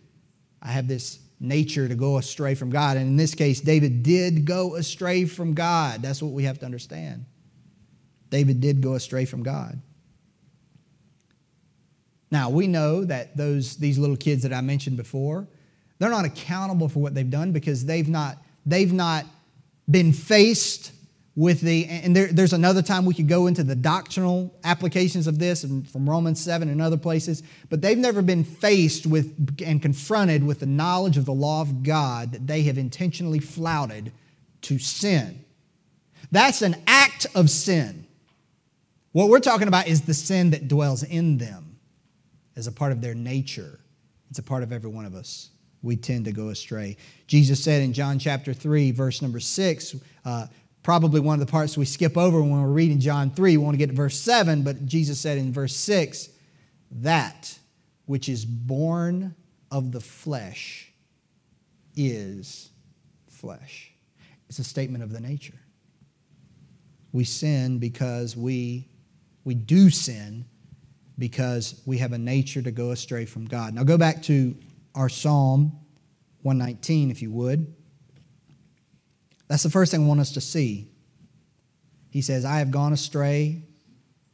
I 0.62 0.68
have 0.68 0.88
this 0.88 1.18
nature 1.40 1.86
to 1.86 1.94
go 1.94 2.16
astray 2.16 2.54
from 2.54 2.70
God. 2.70 2.96
And 2.96 3.06
in 3.06 3.16
this 3.16 3.34
case, 3.34 3.60
David 3.60 4.02
did 4.02 4.44
go 4.44 4.76
astray 4.76 5.26
from 5.26 5.54
God. 5.54 6.00
That's 6.02 6.22
what 6.22 6.32
we 6.32 6.44
have 6.44 6.58
to 6.60 6.64
understand. 6.64 7.26
David 8.30 8.60
did 8.60 8.80
go 8.80 8.94
astray 8.94 9.26
from 9.26 9.42
God. 9.42 9.80
Now, 12.34 12.50
we 12.50 12.66
know 12.66 13.04
that 13.04 13.36
those, 13.36 13.76
these 13.76 13.96
little 13.96 14.16
kids 14.16 14.42
that 14.42 14.52
I 14.52 14.60
mentioned 14.60 14.96
before, 14.96 15.46
they're 16.00 16.10
not 16.10 16.24
accountable 16.24 16.88
for 16.88 16.98
what 16.98 17.14
they've 17.14 17.30
done 17.30 17.52
because 17.52 17.86
they've 17.86 18.08
not, 18.08 18.38
they've 18.66 18.92
not 18.92 19.24
been 19.88 20.12
faced 20.12 20.90
with 21.36 21.60
the, 21.60 21.86
and 21.86 22.16
there, 22.16 22.26
there's 22.26 22.52
another 22.52 22.82
time 22.82 23.04
we 23.04 23.14
could 23.14 23.28
go 23.28 23.46
into 23.46 23.62
the 23.62 23.76
doctrinal 23.76 24.52
applications 24.64 25.28
of 25.28 25.38
this 25.38 25.64
from 25.64 26.10
Romans 26.10 26.42
7 26.42 26.68
and 26.68 26.82
other 26.82 26.96
places, 26.96 27.44
but 27.70 27.80
they've 27.80 27.96
never 27.96 28.20
been 28.20 28.42
faced 28.42 29.06
with 29.06 29.56
and 29.64 29.80
confronted 29.80 30.42
with 30.42 30.58
the 30.58 30.66
knowledge 30.66 31.16
of 31.16 31.26
the 31.26 31.32
law 31.32 31.60
of 31.60 31.84
God 31.84 32.32
that 32.32 32.48
they 32.48 32.62
have 32.62 32.78
intentionally 32.78 33.38
flouted 33.38 34.10
to 34.62 34.80
sin. 34.80 35.44
That's 36.32 36.62
an 36.62 36.82
act 36.88 37.28
of 37.36 37.48
sin. 37.48 38.08
What 39.12 39.28
we're 39.28 39.38
talking 39.38 39.68
about 39.68 39.86
is 39.86 40.00
the 40.00 40.14
sin 40.14 40.50
that 40.50 40.66
dwells 40.66 41.04
in 41.04 41.38
them 41.38 41.63
as 42.56 42.66
a 42.66 42.72
part 42.72 42.92
of 42.92 43.00
their 43.00 43.14
nature. 43.14 43.80
It's 44.30 44.38
a 44.38 44.42
part 44.42 44.62
of 44.62 44.72
every 44.72 44.90
one 44.90 45.04
of 45.04 45.14
us. 45.14 45.50
We 45.82 45.96
tend 45.96 46.24
to 46.24 46.32
go 46.32 46.48
astray. 46.48 46.96
Jesus 47.26 47.62
said 47.62 47.82
in 47.82 47.92
John 47.92 48.18
chapter 48.18 48.54
3, 48.54 48.90
verse 48.92 49.20
number 49.20 49.40
6, 49.40 49.96
uh, 50.24 50.46
probably 50.82 51.20
one 51.20 51.40
of 51.40 51.46
the 51.46 51.50
parts 51.50 51.76
we 51.76 51.84
skip 51.84 52.16
over 52.16 52.40
when 52.40 52.62
we're 52.62 52.68
reading 52.68 53.00
John 53.00 53.30
3. 53.30 53.56
We 53.56 53.62
want 53.62 53.74
to 53.74 53.78
get 53.78 53.88
to 53.88 53.94
verse 53.94 54.18
7, 54.18 54.62
but 54.62 54.86
Jesus 54.86 55.20
said 55.20 55.38
in 55.38 55.52
verse 55.52 55.76
6 55.76 56.30
that 56.90 57.58
which 58.06 58.28
is 58.28 58.44
born 58.44 59.34
of 59.70 59.92
the 59.92 60.00
flesh 60.00 60.92
is 61.96 62.70
flesh. 63.28 63.92
It's 64.48 64.58
a 64.58 64.64
statement 64.64 65.02
of 65.02 65.12
the 65.12 65.20
nature. 65.20 65.58
We 67.12 67.24
sin 67.24 67.78
because 67.78 68.36
we, 68.36 68.88
we 69.44 69.54
do 69.54 69.90
sin 69.90 70.44
because 71.18 71.80
we 71.86 71.98
have 71.98 72.12
a 72.12 72.18
nature 72.18 72.62
to 72.62 72.70
go 72.70 72.90
astray 72.90 73.24
from 73.24 73.46
God. 73.46 73.74
Now 73.74 73.84
go 73.84 73.96
back 73.96 74.22
to 74.24 74.56
our 74.94 75.08
Psalm 75.08 75.78
119, 76.42 77.10
if 77.10 77.22
you 77.22 77.30
would. 77.30 77.74
That's 79.48 79.62
the 79.62 79.70
first 79.70 79.90
thing 79.90 80.04
I 80.04 80.06
want 80.06 80.20
us 80.20 80.32
to 80.32 80.40
see. 80.40 80.88
He 82.10 82.22
says, 82.22 82.44
I 82.44 82.58
have 82.58 82.70
gone 82.70 82.92
astray 82.92 83.62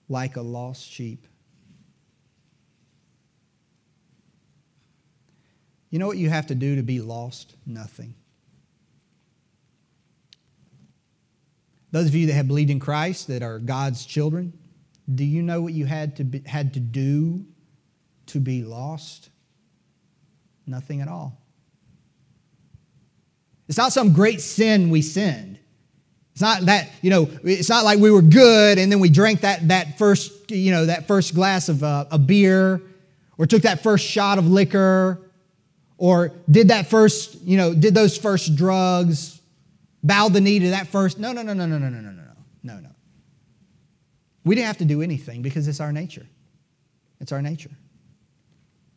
like 0.09 0.37
a 0.37 0.43
lost 0.43 0.91
sheep. 0.91 1.27
You 5.91 5.99
know 5.99 6.07
what 6.07 6.19
you 6.19 6.31
have 6.31 6.47
to 6.49 6.55
do 6.55 6.77
to 6.77 6.83
be 6.83 7.01
lost? 7.01 7.57
Nothing. 7.67 8.15
Those 11.91 12.07
of 12.07 12.15
you 12.15 12.29
that 12.29 12.35
have 12.35 12.47
believed 12.47 12.71
in 12.71 12.79
Christ, 12.79 13.27
that 13.27 13.43
are 13.43 13.59
God's 13.59 14.07
children, 14.07 14.53
do 15.15 15.25
you 15.25 15.43
know 15.43 15.61
what 15.61 15.73
you 15.73 15.87
had 15.87 16.17
to, 16.17 16.25
be, 16.25 16.43
had 16.47 16.75
to 16.75 16.81
do 16.81 17.45
to 18.27 18.39
be 18.39 18.63
lost? 18.63 19.31
Nothing 20.67 21.01
at 21.01 21.09
all. 21.09 21.41
It's 23.69 23.79
not 23.79 23.93
some 23.93 24.13
great 24.13 24.41
sin 24.41 24.91
we 24.91 25.03
sinned. 25.03 25.59
It's 26.33 26.41
not 26.41 26.63
that, 26.63 26.91
you 27.03 27.11
know, 27.11 27.31
it's 27.45 27.69
not 27.69 27.85
like 27.85 27.99
we 27.99 28.11
were 28.11 28.23
good 28.23 28.79
and 28.79 28.91
then 28.91 29.01
we 29.01 29.11
drank 29.11 29.43
that, 29.43 29.69
that 29.69 29.99
first, 29.99 30.51
you 30.51 30.73
know, 30.73 30.87
that 30.87 31.07
first 31.07 31.35
glass 31.35 31.69
of 31.69 31.83
uh, 31.83 32.07
a 32.11 32.19
beer 32.19 32.83
or 33.37 33.47
took 33.47 33.63
that 33.63 33.83
first 33.83 34.07
shot 34.07 34.39
of 34.39 34.47
liquor 34.47 35.21
or 35.99 36.33
did 36.51 36.69
that 36.69 36.87
first, 36.89 37.41
you 37.43 37.57
know, 37.57 37.75
did 37.75 37.95
those 37.95 38.17
first 38.17 38.57
drugs, 38.57 39.41
bowed 40.03 40.33
the 40.33 40.41
knee 40.41 40.59
to 40.61 40.71
that 40.71 40.87
first. 40.89 41.19
No, 41.19 41.33
no, 41.33 41.43
no, 41.43 41.53
no, 41.53 41.67
no, 41.67 41.79
no, 41.79 41.89
no, 41.89 42.01
no, 42.01 42.11
no, 42.11 42.23
no, 42.63 42.81
no. 42.81 42.90
We 44.45 44.55
didn't 44.55 44.69
have 44.69 44.79
to 44.79 44.85
do 44.85 45.03
anything 45.03 45.43
because 45.43 45.69
it's 45.69 45.81
our 45.81 45.93
nature. 45.93 46.27
It's 47.21 47.33
our 47.33 47.43
nature. 47.43 47.71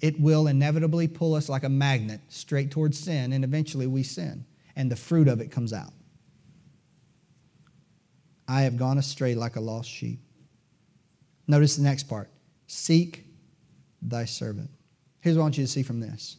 It 0.02 0.20
will 0.20 0.48
inevitably 0.48 1.08
pull 1.08 1.36
us 1.36 1.50
like 1.50 1.64
a 1.64 1.70
magnet 1.70 2.22
straight 2.30 2.72
towards 2.72 3.00
sin, 3.00 3.34
and 3.34 3.44
eventually 3.44 3.88
we 3.88 4.04
sin 4.04 4.46
and 4.76 4.92
the 4.92 4.96
fruit 4.96 5.28
of 5.28 5.42
it 5.42 5.52
comes 5.52 5.74
out. 5.74 5.94
I 8.48 8.62
have 8.64 8.78
gone 8.78 8.98
astray 8.98 9.36
like 9.36 9.56
a 9.56 9.62
lost 9.62 9.90
sheep. 9.90 10.20
Notice 11.48 11.76
the 11.76 11.84
next 11.84 12.04
part 12.04 12.30
seek 12.68 13.26
thy 14.02 14.26
servant. 14.26 14.70
Here's 15.22 15.38
what 15.38 15.42
I 15.42 15.46
want 15.46 15.58
you 15.58 15.64
to 15.64 15.72
see 15.72 15.84
from 15.84 16.00
this 16.00 16.38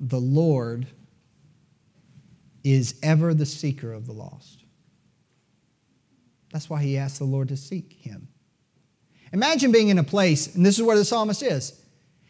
the 0.00 0.20
Lord 0.20 0.86
is 2.64 2.98
ever 3.02 3.34
the 3.34 3.46
seeker 3.46 3.92
of 3.92 4.06
the 4.06 4.12
lost. 4.12 4.61
That's 6.52 6.68
why 6.68 6.82
he 6.82 6.98
asked 6.98 7.18
the 7.18 7.24
Lord 7.24 7.48
to 7.48 7.56
seek 7.56 7.92
him. 7.92 8.28
Imagine 9.32 9.72
being 9.72 9.88
in 9.88 9.98
a 9.98 10.04
place, 10.04 10.54
and 10.54 10.64
this 10.64 10.78
is 10.78 10.84
where 10.84 10.96
the 10.96 11.04
psalmist 11.04 11.42
is. 11.42 11.80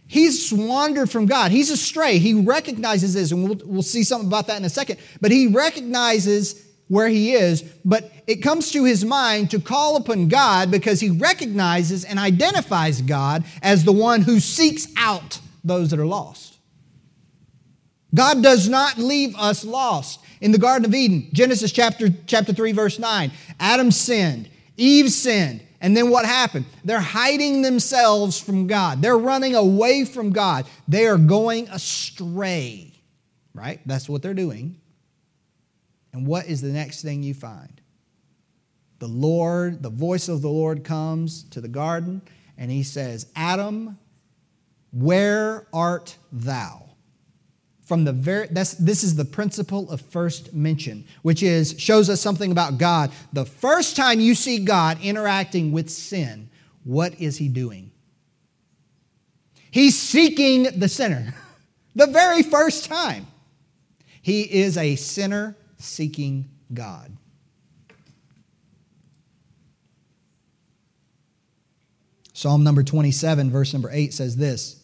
He's 0.07 0.53
wandered 0.53 1.11
from 1.11 1.27
God. 1.27 1.51
He's 1.51 1.71
astray. 1.71 2.19
He 2.19 2.35
recognizes 2.35 3.15
this, 3.15 3.33
and 3.33 3.45
we'll, 3.45 3.61
we'll 3.65 3.83
see 3.83 4.05
something 4.05 4.29
about 4.29 4.47
that 4.47 4.59
in 4.59 4.65
a 4.65 4.71
second. 4.71 4.99
But 5.21 5.33
he 5.33 5.49
recognizes 5.49 6.65
where 6.89 7.09
he 7.09 7.33
is, 7.33 7.63
but 7.85 8.13
it 8.27 8.37
comes 8.37 8.71
to 8.73 8.85
his 8.85 9.05
mind 9.05 9.51
to 9.51 9.59
call 9.59 9.97
upon 9.97 10.29
God 10.29 10.71
because 10.71 11.01
he 11.01 11.11
recognizes 11.11 12.05
and 12.05 12.19
identifies 12.19 13.01
God 13.01 13.45
as 13.63 13.85
the 13.85 13.93
one 13.93 14.21
who 14.21 14.39
seeks 14.39 14.87
out 14.97 15.41
those 15.65 15.91
that 15.91 15.99
are 15.99 16.07
lost. 16.07 16.52
God 18.15 18.43
does 18.43 18.69
not 18.69 18.99
leave 18.99 19.35
us 19.37 19.65
lost. 19.65 20.21
In 20.41 20.53
the 20.53 20.59
Garden 20.59 20.87
of 20.87 20.95
Eden, 20.95 21.29
Genesis 21.33 21.71
chapter, 21.73 22.09
chapter 22.27 22.53
3, 22.53 22.73
verse 22.73 22.99
9, 22.99 23.31
Adam 23.61 23.91
sinned, 23.91 24.51
Eve 24.77 25.11
sinned, 25.11 25.63
And 25.81 25.97
then 25.97 26.11
what 26.11 26.25
happened? 26.25 26.67
They're 26.85 27.01
hiding 27.01 27.63
themselves 27.63 28.41
from 28.41 28.67
God. 28.67 29.03
They're 29.03 29.19
running 29.19 29.55
away 29.55 30.05
from 30.05 30.31
God. 30.31 30.67
They 30.89 31.07
are 31.07 31.19
going 31.19 31.69
astray, 31.69 32.93
right? 33.55 33.81
That's 33.87 34.09
what 34.09 34.23
they're 34.23 34.35
doing. 34.35 34.81
And 36.13 36.27
what 36.27 36.47
is 36.47 36.61
the 36.61 36.69
next 36.69 37.03
thing 37.03 37.23
you 37.23 37.35
find? 37.35 37.81
The 38.99 39.09
Lord, 39.09 39.83
the 39.83 39.91
voice 39.91 40.29
of 40.29 40.43
the 40.43 40.51
Lord 40.51 40.85
comes 40.85 41.45
to 41.51 41.61
the 41.61 41.69
garden 41.69 42.23
and 42.59 42.71
he 42.71 42.83
says, 42.83 43.27
Adam, 43.35 43.99
where 44.93 45.67
art 45.73 46.17
thou? 46.31 46.82
From 47.93 48.05
the 48.05 48.13
very 48.15 48.47
that's 48.51 48.73
this 48.73 49.05
is 49.05 49.17
the 49.17 49.25
principle 49.27 49.91
of 49.91 50.01
first 50.01 50.55
mention, 50.55 51.05
which 51.21 51.43
is 51.43 51.79
shows 51.79 52.09
us 52.09 52.23
something 52.23 52.51
about 52.51 52.79
God. 52.79 53.13
The 53.35 53.45
first 53.45 53.97
time 53.97 54.19
you 54.19 54.35
see 54.35 54.65
God 54.65 54.97
interacting 55.03 55.73
with 55.73 55.91
sin, 55.91 56.49
what 56.85 57.21
is 57.21 57.37
he 57.37 57.49
doing? 57.49 57.91
He's 59.71 60.01
seeking 60.01 60.69
the 60.81 60.89
sinner. 60.89 61.35
The 61.95 62.07
very 62.07 62.43
first 62.43 62.87
time. 62.87 63.27
He 64.23 64.41
is 64.41 64.79
a 64.79 64.97
sinner 64.97 65.55
seeking 65.77 66.49
God. 66.73 67.15
Psalm 72.33 72.65
number 72.65 72.83
27, 72.83 73.51
verse 73.51 73.75
number 73.75 73.91
8 73.93 74.15
says 74.15 74.39
this. 74.39 74.82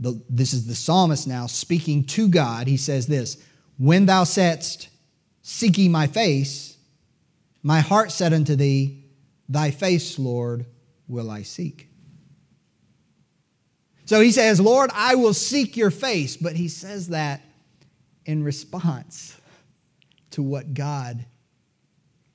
The, 0.00 0.22
this 0.28 0.52
is 0.52 0.66
the 0.66 0.74
psalmist 0.74 1.26
now 1.26 1.46
speaking 1.46 2.04
to 2.04 2.28
God. 2.28 2.66
He 2.66 2.76
says 2.76 3.06
this 3.06 3.42
When 3.78 4.06
thou 4.06 4.24
saidst, 4.24 4.88
Seeking 5.42 5.90
my 5.90 6.06
face, 6.06 6.76
my 7.62 7.80
heart 7.80 8.12
said 8.12 8.32
unto 8.34 8.54
thee, 8.54 9.04
Thy 9.48 9.70
face, 9.70 10.18
Lord, 10.18 10.66
will 11.08 11.30
I 11.30 11.42
seek. 11.42 11.88
So 14.04 14.20
he 14.20 14.30
says, 14.30 14.60
Lord, 14.60 14.90
I 14.94 15.14
will 15.14 15.34
seek 15.34 15.76
your 15.76 15.90
face. 15.90 16.36
But 16.36 16.56
he 16.56 16.68
says 16.68 17.08
that 17.08 17.42
in 18.24 18.42
response 18.42 19.38
to 20.32 20.42
what 20.42 20.74
God 20.74 21.24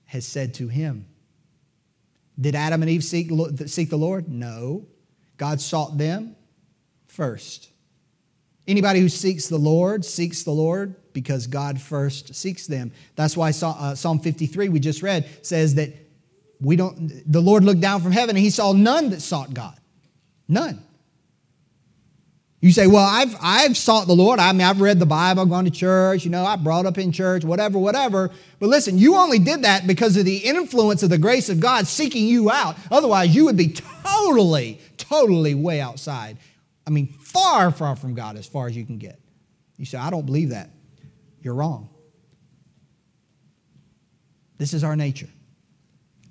has 0.06 0.26
said 0.26 0.56
to 0.56 0.68
him. 0.68 1.06
Did 2.40 2.56
Adam 2.56 2.82
and 2.82 2.90
Eve 2.90 3.04
seek, 3.04 3.32
seek 3.68 3.90
the 3.90 3.98
Lord? 3.98 4.28
No. 4.28 4.88
God 5.38 5.62
sought 5.62 5.98
them 5.98 6.36
first. 7.14 7.70
Anybody 8.68 9.00
who 9.00 9.10
seeks 9.10 9.48
the 9.48 9.58
Lord 9.58 10.04
seeks 10.04 10.44
the 10.44 10.52
Lord 10.52 10.96
because 11.14 11.48
God 11.48 11.80
first 11.80 12.34
seeks 12.34 12.66
them. 12.66 12.92
That's 13.16 13.38
why 13.38 13.50
uh, 13.50 13.96
Psalm 13.96 14.20
53 14.20 14.70
we 14.70 14.80
just 14.80 15.04
read 15.04 15.30
says 15.42 15.76
that 15.76 15.94
we 16.60 16.76
don't 16.76 17.32
the 17.32 17.42
Lord 17.42 17.64
looked 17.64 17.82
down 17.82 18.02
from 18.02 18.14
heaven 18.14 18.36
and 18.36 18.44
he 18.44 18.50
saw 18.50 18.74
none 18.74 19.10
that 19.12 19.22
sought 19.22 19.54
God. 19.54 19.78
None. 20.48 20.82
You 22.62 22.72
say, 22.72 22.88
well, 22.88 23.06
I've, 23.06 23.36
I've 23.42 23.76
sought 23.76 24.08
the 24.08 24.16
Lord. 24.16 24.40
I 24.40 24.50
mean, 24.54 24.62
I've 24.62 24.80
read 24.80 24.98
the 24.98 25.06
Bible, 25.06 25.42
I've 25.42 25.50
gone 25.50 25.66
to 25.66 25.72
church, 25.72 26.24
you 26.24 26.32
know, 26.32 26.46
I 26.46 26.56
brought 26.56 26.86
up 26.86 26.98
in 26.98 27.12
church, 27.12 27.44
whatever, 27.44 27.78
whatever. 27.78 28.32
But 28.60 28.70
listen, 28.70 28.98
you 28.98 29.18
only 29.18 29.38
did 29.38 29.64
that 29.64 29.86
because 29.86 30.16
of 30.16 30.24
the 30.24 30.38
influence 30.38 31.04
of 31.04 31.10
the 31.10 31.18
grace 31.18 31.50
of 31.50 31.60
God 31.60 31.88
seeking 31.88 32.26
you 32.26 32.50
out. 32.50 32.78
Otherwise, 32.90 33.36
you 33.36 33.44
would 33.44 33.58
be 33.58 33.74
totally, 33.74 34.80
totally 34.96 35.54
way 35.56 35.82
outside. 35.82 36.38
I 36.86 36.90
mean, 36.90 37.08
far, 37.08 37.72
far 37.72 37.96
from 37.96 38.14
God 38.14 38.38
as 38.38 38.46
far 38.46 38.68
as 38.68 38.76
you 38.76 38.86
can 38.86 38.98
get. 38.98 39.20
You 39.78 39.86
say, 39.86 39.98
I 39.98 40.10
don't 40.10 40.26
believe 40.26 40.50
that. 40.50 40.70
You're 41.42 41.56
wrong. 41.56 41.90
This 44.58 44.74
is 44.74 44.84
our 44.84 44.96
nature. 44.96 45.30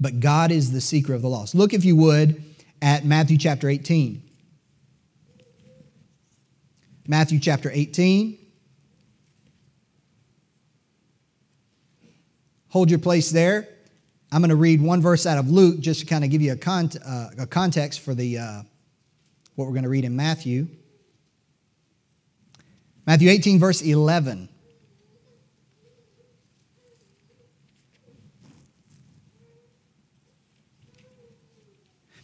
But 0.00 0.20
God 0.20 0.50
is 0.50 0.72
the 0.72 0.80
seeker 0.80 1.14
of 1.14 1.22
the 1.22 1.28
lost. 1.28 1.54
Look, 1.54 1.72
if 1.72 1.84
you 1.84 1.96
would, 1.96 2.42
at 2.80 3.04
Matthew 3.04 3.38
chapter 3.38 3.68
18. 3.68 4.22
Matthew 7.06 7.38
chapter 7.38 7.70
18. 7.72 8.38
Hold 12.68 12.90
your 12.90 12.98
place 12.98 13.30
there. 13.30 13.68
I'm 14.32 14.40
going 14.40 14.48
to 14.48 14.56
read 14.56 14.80
one 14.80 15.02
verse 15.02 15.26
out 15.26 15.36
of 15.36 15.50
Luke 15.50 15.80
just 15.80 16.00
to 16.00 16.06
kind 16.06 16.24
of 16.24 16.30
give 16.30 16.40
you 16.40 16.52
a, 16.52 16.56
con- 16.56 16.90
uh, 17.06 17.30
a 17.40 17.46
context 17.46 18.00
for 18.00 18.14
the, 18.14 18.38
uh, 18.38 18.62
what 19.54 19.66
we're 19.66 19.72
going 19.72 19.84
to 19.84 19.88
read 19.88 20.04
in 20.04 20.16
Matthew. 20.16 20.68
Matthew 23.06 23.30
18, 23.30 23.58
verse 23.58 23.82
11. 23.82 24.48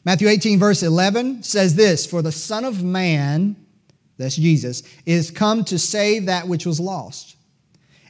Matthew 0.04 0.28
18, 0.28 0.58
verse 0.58 0.82
11 0.82 1.42
says 1.42 1.74
this 1.74 2.06
For 2.06 2.22
the 2.22 2.32
Son 2.32 2.64
of 2.64 2.82
Man 2.82 3.56
that's 4.16 4.36
Jesus, 4.36 4.82
is 5.06 5.30
come 5.30 5.64
to 5.64 5.78
save 5.78 6.26
that 6.26 6.48
which 6.48 6.66
was 6.66 6.80
lost. 6.80 7.36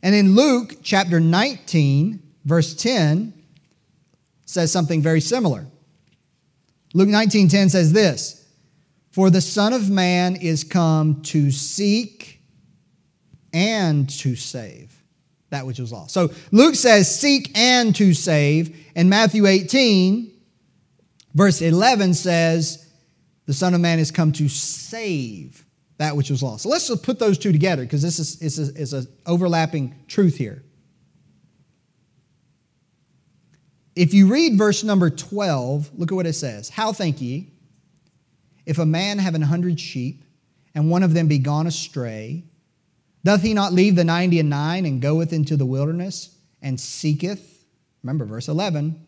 And 0.02 0.14
in 0.14 0.35
Luke 0.35 0.76
chapter 0.83 1.20
19, 1.20 2.22
verse 2.44 2.74
10, 2.74 3.35
says 4.46 4.72
something 4.72 5.02
very 5.02 5.20
similar. 5.20 5.66
Luke 6.94 7.11
19:10 7.11 7.70
says 7.70 7.92
this, 7.92 8.38
"For 9.11 9.31
the 9.31 9.40
Son 9.40 9.73
of 9.73 9.90
Man 9.90 10.37
is 10.37 10.64
come 10.64 11.23
to 11.23 11.51
seek 11.51 12.40
and 13.53 14.09
to 14.21 14.37
save 14.37 15.03
that 15.51 15.66
which 15.66 15.79
was 15.79 15.92
lost." 15.92 16.12
So 16.12 16.31
Luke 16.53 16.75
says 16.75 17.14
seek 17.14 17.57
and 17.57 17.94
to 17.97 18.14
save, 18.14 18.77
and 18.94 19.09
Matthew 19.11 19.47
18 19.47 20.33
verse 21.35 21.62
11 21.62 22.14
says 22.14 22.87
the 23.47 23.55
Son 23.55 23.73
of 23.73 23.81
Man 23.81 23.99
is 23.99 24.11
come 24.11 24.33
to 24.33 24.49
save 24.49 25.64
that 25.99 26.16
which 26.16 26.31
was 26.31 26.42
lost. 26.42 26.62
So 26.64 26.68
let's 26.68 26.88
just 26.88 27.03
put 27.03 27.18
those 27.18 27.38
two 27.38 27.53
together 27.53 27.83
because 27.83 28.03
this 28.03 28.18
is, 28.18 28.40
is, 28.42 28.59
a, 28.59 28.81
is 28.81 28.92
an 28.92 29.07
overlapping 29.27 29.94
truth 30.07 30.37
here. 30.37 30.62
If 33.97 34.14
you 34.14 34.29
read 34.29 34.57
verse 34.57 34.85
number 34.85 35.11
12, 35.11 35.90
look 35.99 36.12
at 36.12 36.14
what 36.14 36.27
it 36.27 36.35
says. 36.35 36.68
How 36.68 36.92
think 36.92 37.21
ye, 37.21 37.51
if 38.68 38.78
a 38.78 38.85
man 38.85 39.18
have 39.18 39.35
an 39.35 39.40
hundred 39.40 39.81
sheep, 39.81 40.22
and 40.74 40.90
one 40.90 41.02
of 41.02 41.14
them 41.14 41.26
be 41.26 41.38
gone 41.38 41.66
astray, 41.66 42.44
doth 43.24 43.40
he 43.40 43.54
not 43.54 43.72
leave 43.72 43.96
the 43.96 44.04
ninety 44.04 44.38
and 44.38 44.50
nine 44.50 44.85
and 44.85 45.00
goeth 45.00 45.33
into 45.33 45.57
the 45.57 45.64
wilderness 45.64 46.37
and 46.61 46.78
seeketh, 46.78 47.64
remember 48.02 48.26
verse 48.26 48.46
11, 48.46 49.07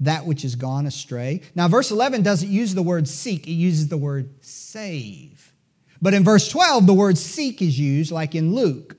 that 0.00 0.24
which 0.24 0.46
is 0.46 0.54
gone 0.54 0.86
astray? 0.86 1.42
Now, 1.54 1.68
verse 1.68 1.90
11 1.90 2.22
doesn't 2.22 2.48
use 2.48 2.74
the 2.74 2.82
word 2.82 3.06
seek, 3.06 3.46
it 3.46 3.52
uses 3.52 3.88
the 3.88 3.98
word 3.98 4.30
save. 4.42 5.52
But 6.00 6.14
in 6.14 6.24
verse 6.24 6.48
12, 6.48 6.86
the 6.86 6.94
word 6.94 7.18
seek 7.18 7.60
is 7.60 7.78
used, 7.78 8.10
like 8.10 8.34
in 8.34 8.54
Luke. 8.54 8.96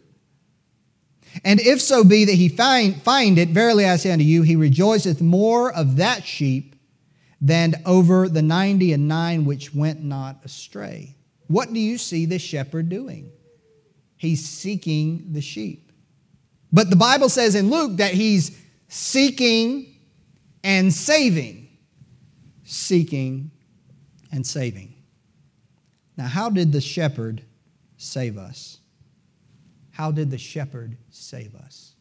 And 1.43 1.59
if 1.59 1.81
so 1.81 2.03
be 2.03 2.25
that 2.25 2.33
he 2.33 2.49
find, 2.49 3.01
find 3.01 3.39
it, 3.39 3.49
verily 3.49 3.87
I 3.87 3.95
say 3.95 4.11
unto 4.11 4.23
you, 4.23 4.43
he 4.43 4.55
rejoiceth 4.55 5.21
more 5.21 5.73
of 5.73 5.95
that 5.95 6.23
sheep 6.23 6.68
than 7.41 7.75
over 7.85 8.27
the 8.27 8.41
ninety 8.41 8.93
and 8.93 9.07
nine 9.07 9.45
which 9.45 9.73
went 9.73 10.03
not 10.03 10.39
astray. 10.43 11.15
What 11.47 11.73
do 11.73 11.79
you 11.79 11.97
see 11.97 12.25
the 12.25 12.39
shepherd 12.39 12.89
doing? 12.89 13.31
He's 14.17 14.47
seeking 14.47 15.33
the 15.33 15.41
sheep. 15.41 15.91
But 16.71 16.89
the 16.89 16.95
Bible 16.95 17.29
says 17.29 17.55
in 17.55 17.69
Luke 17.69 17.97
that 17.97 18.13
he's 18.13 18.59
seeking 18.87 19.95
and 20.63 20.93
saving. 20.93 21.69
Seeking 22.63 23.51
and 24.31 24.45
saving. 24.45 24.93
Now, 26.17 26.27
how 26.27 26.49
did 26.49 26.71
the 26.71 26.81
shepherd 26.81 27.41
save 27.97 28.37
us? 28.37 28.79
How 29.91 30.11
did 30.11 30.31
the 30.31 30.37
shepherd 30.37 30.97
save 31.09 31.55
us? 31.55 31.95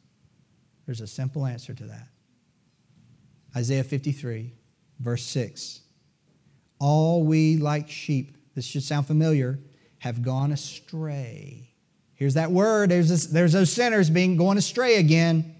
There's 0.87 1.01
a 1.01 1.07
simple 1.07 1.47
answer 1.47 1.75
to 1.75 1.85
that. 1.85 2.09
Isaiah 3.57 3.85
53, 3.85 4.53
verse 4.99 5.25
6. 5.25 5.81
All 6.79 7.25
we 7.25 7.57
like 7.57 7.89
sheep, 7.89 8.37
this 8.55 8.65
should 8.65 8.83
sound 8.83 9.07
familiar, 9.07 9.59
have 9.99 10.23
gone 10.23 10.53
astray. 10.53 11.71
Here's 12.15 12.35
that 12.35 12.51
word. 12.51 12.91
There's, 12.91 13.09
this, 13.09 13.27
there's 13.27 13.53
those 13.53 13.73
sinners 13.73 14.11
being 14.11 14.37
going 14.37 14.59
astray 14.59 14.97
again. 14.97 15.55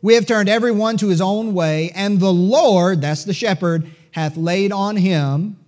We 0.00 0.14
have 0.14 0.26
turned 0.26 0.48
everyone 0.48 0.96
to 0.98 1.08
his 1.08 1.20
own 1.20 1.54
way, 1.54 1.92
and 1.94 2.18
the 2.18 2.32
Lord, 2.32 3.00
that's 3.00 3.24
the 3.24 3.32
shepherd, 3.32 3.90
hath 4.10 4.36
laid 4.36 4.72
on 4.72 4.96
him, 4.96 5.58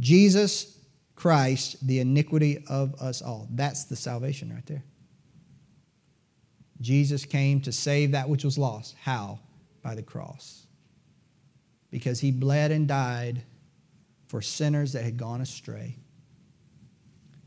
Jesus, 0.00 0.76
Christ 1.14 1.84
the 1.86 2.00
iniquity 2.00 2.62
of 2.68 2.94
us 2.96 3.22
all. 3.22 3.48
That's 3.50 3.84
the 3.84 3.96
salvation 3.96 4.52
right 4.52 4.66
there. 4.66 4.84
Jesus 6.80 7.24
came 7.24 7.60
to 7.62 7.72
save 7.72 8.12
that 8.12 8.28
which 8.28 8.44
was 8.44 8.58
lost. 8.58 8.94
How? 9.00 9.38
By 9.82 9.94
the 9.94 10.02
cross. 10.02 10.65
Because 11.96 12.20
he 12.20 12.30
bled 12.30 12.72
and 12.72 12.86
died 12.86 13.42
for 14.26 14.42
sinners 14.42 14.92
that 14.92 15.02
had 15.02 15.16
gone 15.16 15.40
astray, 15.40 15.96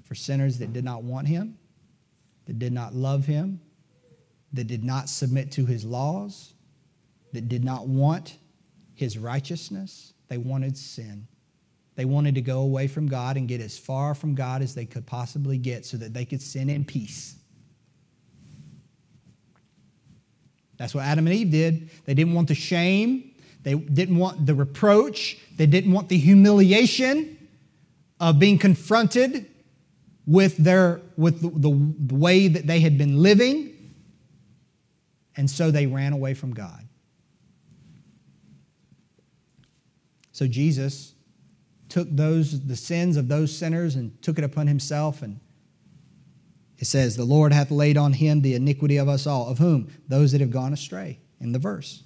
for 0.01 0.15
sinners 0.15 0.57
that 0.57 0.73
did 0.73 0.83
not 0.83 1.03
want 1.03 1.27
him, 1.27 1.55
that 2.47 2.57
did 2.57 2.73
not 2.73 2.95
love 2.95 3.27
him, 3.27 3.62
that 4.53 4.63
did 4.63 4.83
not 4.83 5.07
submit 5.07 5.51
to 5.51 5.67
his 5.67 5.85
laws, 5.85 6.55
that 7.31 7.47
did 7.47 7.63
not 7.63 7.88
want 7.88 8.38
his 8.95 9.19
righteousness, 9.19 10.13
they 10.29 10.39
wanted 10.39 10.75
sin. 10.75 11.27
They 11.93 12.05
wanted 12.05 12.33
to 12.33 12.41
go 12.41 12.62
away 12.62 12.88
from 12.88 13.07
God 13.07 13.38
and 13.38 13.47
get 13.47 13.62
as 13.62 13.77
far 13.77 14.15
from 14.15 14.33
God 14.33 14.63
as 14.63 14.73
they 14.73 14.85
could 14.88 15.05
possibly 15.05 15.59
get 15.59 15.85
so 15.85 15.95
that 15.97 16.12
they 16.12 16.25
could 16.25 16.41
sin 16.41 16.71
in 16.71 16.85
peace. 16.85 17.35
That's 20.77 20.95
what 20.95 21.05
Adam 21.05 21.27
and 21.27 21.35
Eve 21.35 21.51
did. 21.51 21.89
They 22.05 22.15
didn't 22.15 22.33
want 22.33 22.47
the 22.47 22.55
shame, 22.55 23.28
they 23.69 23.75
didn't 23.75 24.17
want 24.17 24.47
the 24.47 24.55
reproach, 24.55 25.38
they 25.55 25.67
didn't 25.67 25.91
want 25.91 26.10
the 26.10 26.17
humiliation 26.17 27.47
of 28.19 28.39
being 28.39 28.58
confronted 28.58 29.45
with, 30.25 30.58
their, 30.58 31.01
with 31.17 31.41
the, 31.41 31.69
the, 31.69 32.15
way 32.15 32.47
that 32.47 32.65
they 32.65 32.79
had 32.79 32.97
been 32.97 33.21
living. 33.21 33.93
And 35.38 35.47
so 35.47 35.69
they 35.69 35.86
ran 35.86 36.13
away 36.13 36.34
from 36.34 36.51
God. 36.51 36.88
So 40.32 40.47
Jesus 40.47 41.13
took 41.89 42.08
those 42.10 42.65
the 42.65 42.75
sins 42.75 43.17
of 43.17 43.27
those 43.27 43.55
sinners 43.55 43.95
and 43.95 44.19
took 44.23 44.39
it 44.39 44.43
upon 44.43 44.65
himself. 44.65 45.21
And 45.21 45.39
it 46.79 46.86
says 46.86 47.15
the 47.15 47.23
lord 47.23 47.53
hath 47.53 47.69
laid 47.69 47.97
on 47.97 48.13
him 48.13 48.41
the 48.41 48.55
iniquity 48.55 48.97
of 48.97 49.08
us 49.08 49.27
all. 49.27 49.47
Of 49.47 49.60
whom? 49.60 49.91
Those 50.08 50.32
that 50.32 50.41
have 50.41 50.51
gone 50.51 50.73
astray 50.73 51.19
in 51.39 51.51
the 51.51 51.60
verse 51.60 52.03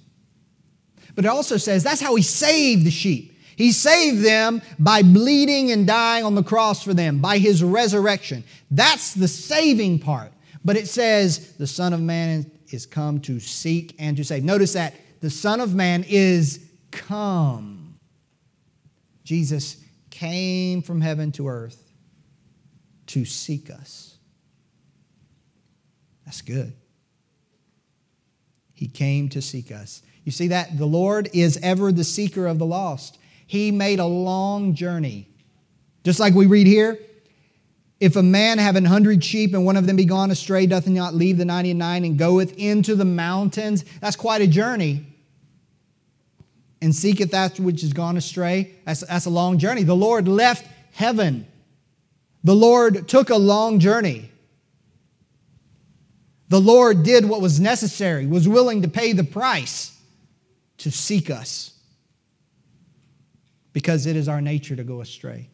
but 1.14 1.24
it 1.24 1.28
also 1.28 1.56
says 1.56 1.82
that's 1.82 2.00
how 2.00 2.14
he 2.14 2.22
saved 2.22 2.84
the 2.84 2.90
sheep 2.90 3.32
he 3.56 3.70
saved 3.70 4.24
them 4.24 4.60
by 4.78 5.02
bleeding 5.02 5.70
and 5.70 5.86
dying 5.86 6.24
on 6.24 6.34
the 6.34 6.42
cross 6.42 6.82
for 6.82 6.94
them 6.94 7.18
by 7.20 7.38
his 7.38 7.62
resurrection 7.62 8.44
that's 8.70 9.14
the 9.14 9.28
saving 9.28 9.98
part 9.98 10.32
but 10.64 10.76
it 10.76 10.88
says 10.88 11.52
the 11.56 11.66
son 11.66 11.92
of 11.92 12.00
man 12.00 12.50
is 12.72 12.86
come 12.86 13.20
to 13.20 13.38
seek 13.40 13.94
and 13.98 14.16
to 14.16 14.24
save 14.24 14.44
notice 14.44 14.72
that 14.72 14.94
the 15.20 15.30
son 15.30 15.60
of 15.60 15.74
man 15.74 16.04
is 16.08 16.64
come 16.90 17.84
Jesus 19.24 19.78
came 20.10 20.82
from 20.82 21.00
heaven 21.00 21.32
to 21.32 21.48
earth 21.48 21.92
to 23.06 23.24
seek 23.24 23.70
us. 23.70 24.16
That's 26.24 26.42
good. 26.42 26.74
He 28.72 28.88
came 28.88 29.28
to 29.30 29.42
seek 29.42 29.72
us. 29.72 30.02
You 30.24 30.32
see 30.32 30.48
that? 30.48 30.76
The 30.76 30.86
Lord 30.86 31.28
is 31.32 31.58
ever 31.62 31.92
the 31.92 32.04
seeker 32.04 32.46
of 32.46 32.58
the 32.58 32.66
lost. 32.66 33.18
He 33.46 33.70
made 33.70 33.98
a 33.98 34.06
long 34.06 34.74
journey. 34.74 35.28
Just 36.02 36.18
like 36.18 36.34
we 36.34 36.46
read 36.46 36.66
here, 36.66 36.98
if 38.00 38.16
a 38.16 38.22
man 38.22 38.58
have 38.58 38.76
an 38.76 38.84
hundred 38.84 39.22
sheep 39.22 39.54
and 39.54 39.64
one 39.64 39.76
of 39.76 39.86
them 39.86 39.96
be 39.96 40.04
gone 40.04 40.30
astray, 40.30 40.66
doth 40.66 40.86
he 40.86 40.92
not 40.92 41.14
leave 41.14 41.38
the 41.38 41.44
ninety 41.44 41.70
and 41.70 41.78
nine 41.78 42.04
and 42.04 42.18
goeth 42.18 42.54
into 42.56 42.94
the 42.94 43.04
mountains? 43.04 43.84
That's 44.00 44.16
quite 44.16 44.42
a 44.42 44.46
journey 44.46 45.06
and 46.82 46.94
seeketh 46.94 47.30
that 47.30 47.58
which 47.58 47.82
is 47.82 47.94
gone 47.94 48.16
astray. 48.16 48.74
That's, 48.84 49.00
that's 49.00 49.24
a 49.24 49.30
long 49.30 49.58
journey. 49.58 49.84
The 49.84 49.96
Lord 49.96 50.28
left 50.28 50.66
heaven. 50.92 51.46
The 52.42 52.54
Lord 52.54 53.08
took 53.08 53.30
a 53.30 53.36
long 53.36 53.78
journey. 53.78 54.30
The 56.50 56.60
Lord 56.60 57.02
did 57.02 57.24
what 57.24 57.40
was 57.40 57.58
necessary, 57.58 58.26
was 58.26 58.46
willing 58.46 58.82
to 58.82 58.88
pay 58.88 59.14
the 59.14 59.24
price 59.24 59.93
to 60.78 60.90
seek 60.90 61.30
us 61.30 61.78
because 63.72 64.06
it 64.06 64.16
is 64.16 64.28
our 64.28 64.40
nature 64.40 64.76
to 64.76 64.84
go 64.84 65.00
astray. 65.00 65.50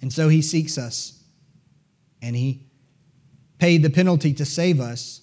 And 0.00 0.12
so 0.12 0.28
he 0.28 0.42
seeks 0.42 0.78
us 0.78 1.22
and 2.20 2.34
he 2.34 2.66
paid 3.58 3.82
the 3.82 3.90
penalty 3.90 4.32
to 4.34 4.44
save 4.44 4.80
us 4.80 5.22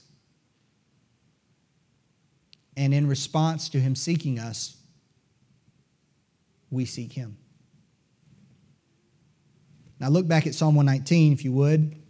and 2.79 2.93
in 2.93 3.07
response 3.07 3.67
to 3.69 3.79
him 3.81 3.93
seeking 3.93 4.39
us, 4.39 4.77
we 6.71 6.85
seek 6.85 7.11
him. 7.11 7.37
Now 9.99 10.07
look 10.07 10.29
back 10.29 10.47
at 10.47 10.55
Psalm 10.55 10.75
119, 10.75 11.33
if 11.33 11.43
you 11.43 11.51
would. 11.51 12.01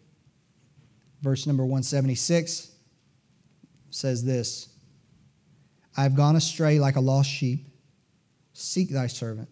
Verse 1.24 1.48
number 1.48 1.64
176 1.64 2.72
says 3.90 4.24
this 4.24 4.70
I 5.96 6.04
have 6.04 6.16
gone 6.16 6.36
astray 6.36 6.80
like 6.80 6.96
a 6.96 7.02
lost 7.02 7.30
sheep. 7.30 7.68
Seek 8.54 8.90
thy 8.90 9.08
servant, 9.08 9.50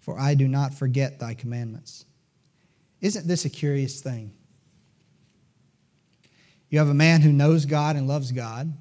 for 0.00 0.18
I 0.18 0.34
do 0.34 0.48
not 0.48 0.72
forget 0.72 1.18
thy 1.18 1.34
commandments. 1.34 2.06
Isn't 3.00 3.26
this 3.26 3.44
a 3.44 3.50
curious 3.50 4.00
thing? 4.00 4.32
You 6.70 6.78
have 6.78 6.88
a 6.88 6.94
man 6.94 7.20
who 7.20 7.32
knows 7.32 7.66
God 7.66 7.96
and 7.96 8.08
loves 8.08 8.32
God 8.32 8.72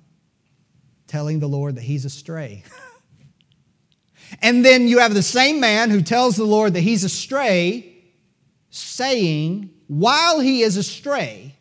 telling 1.08 1.39
the 1.39 1.47
Lord 1.47 1.75
that 1.75 1.84
he's 1.84 2.06
astray. 2.06 2.63
and 4.41 4.65
then 4.65 4.88
you 4.88 4.99
have 4.99 5.13
the 5.13 5.21
same 5.21 5.60
man 5.60 5.89
who 5.89 6.01
tells 6.01 6.36
the 6.36 6.45
Lord 6.45 6.73
that 6.73 6.79
he's 6.79 7.03
astray, 7.03 7.95
saying, 8.69 9.69
while 9.88 10.39
he 10.39 10.62
is 10.62 10.77
astray, 10.77 11.56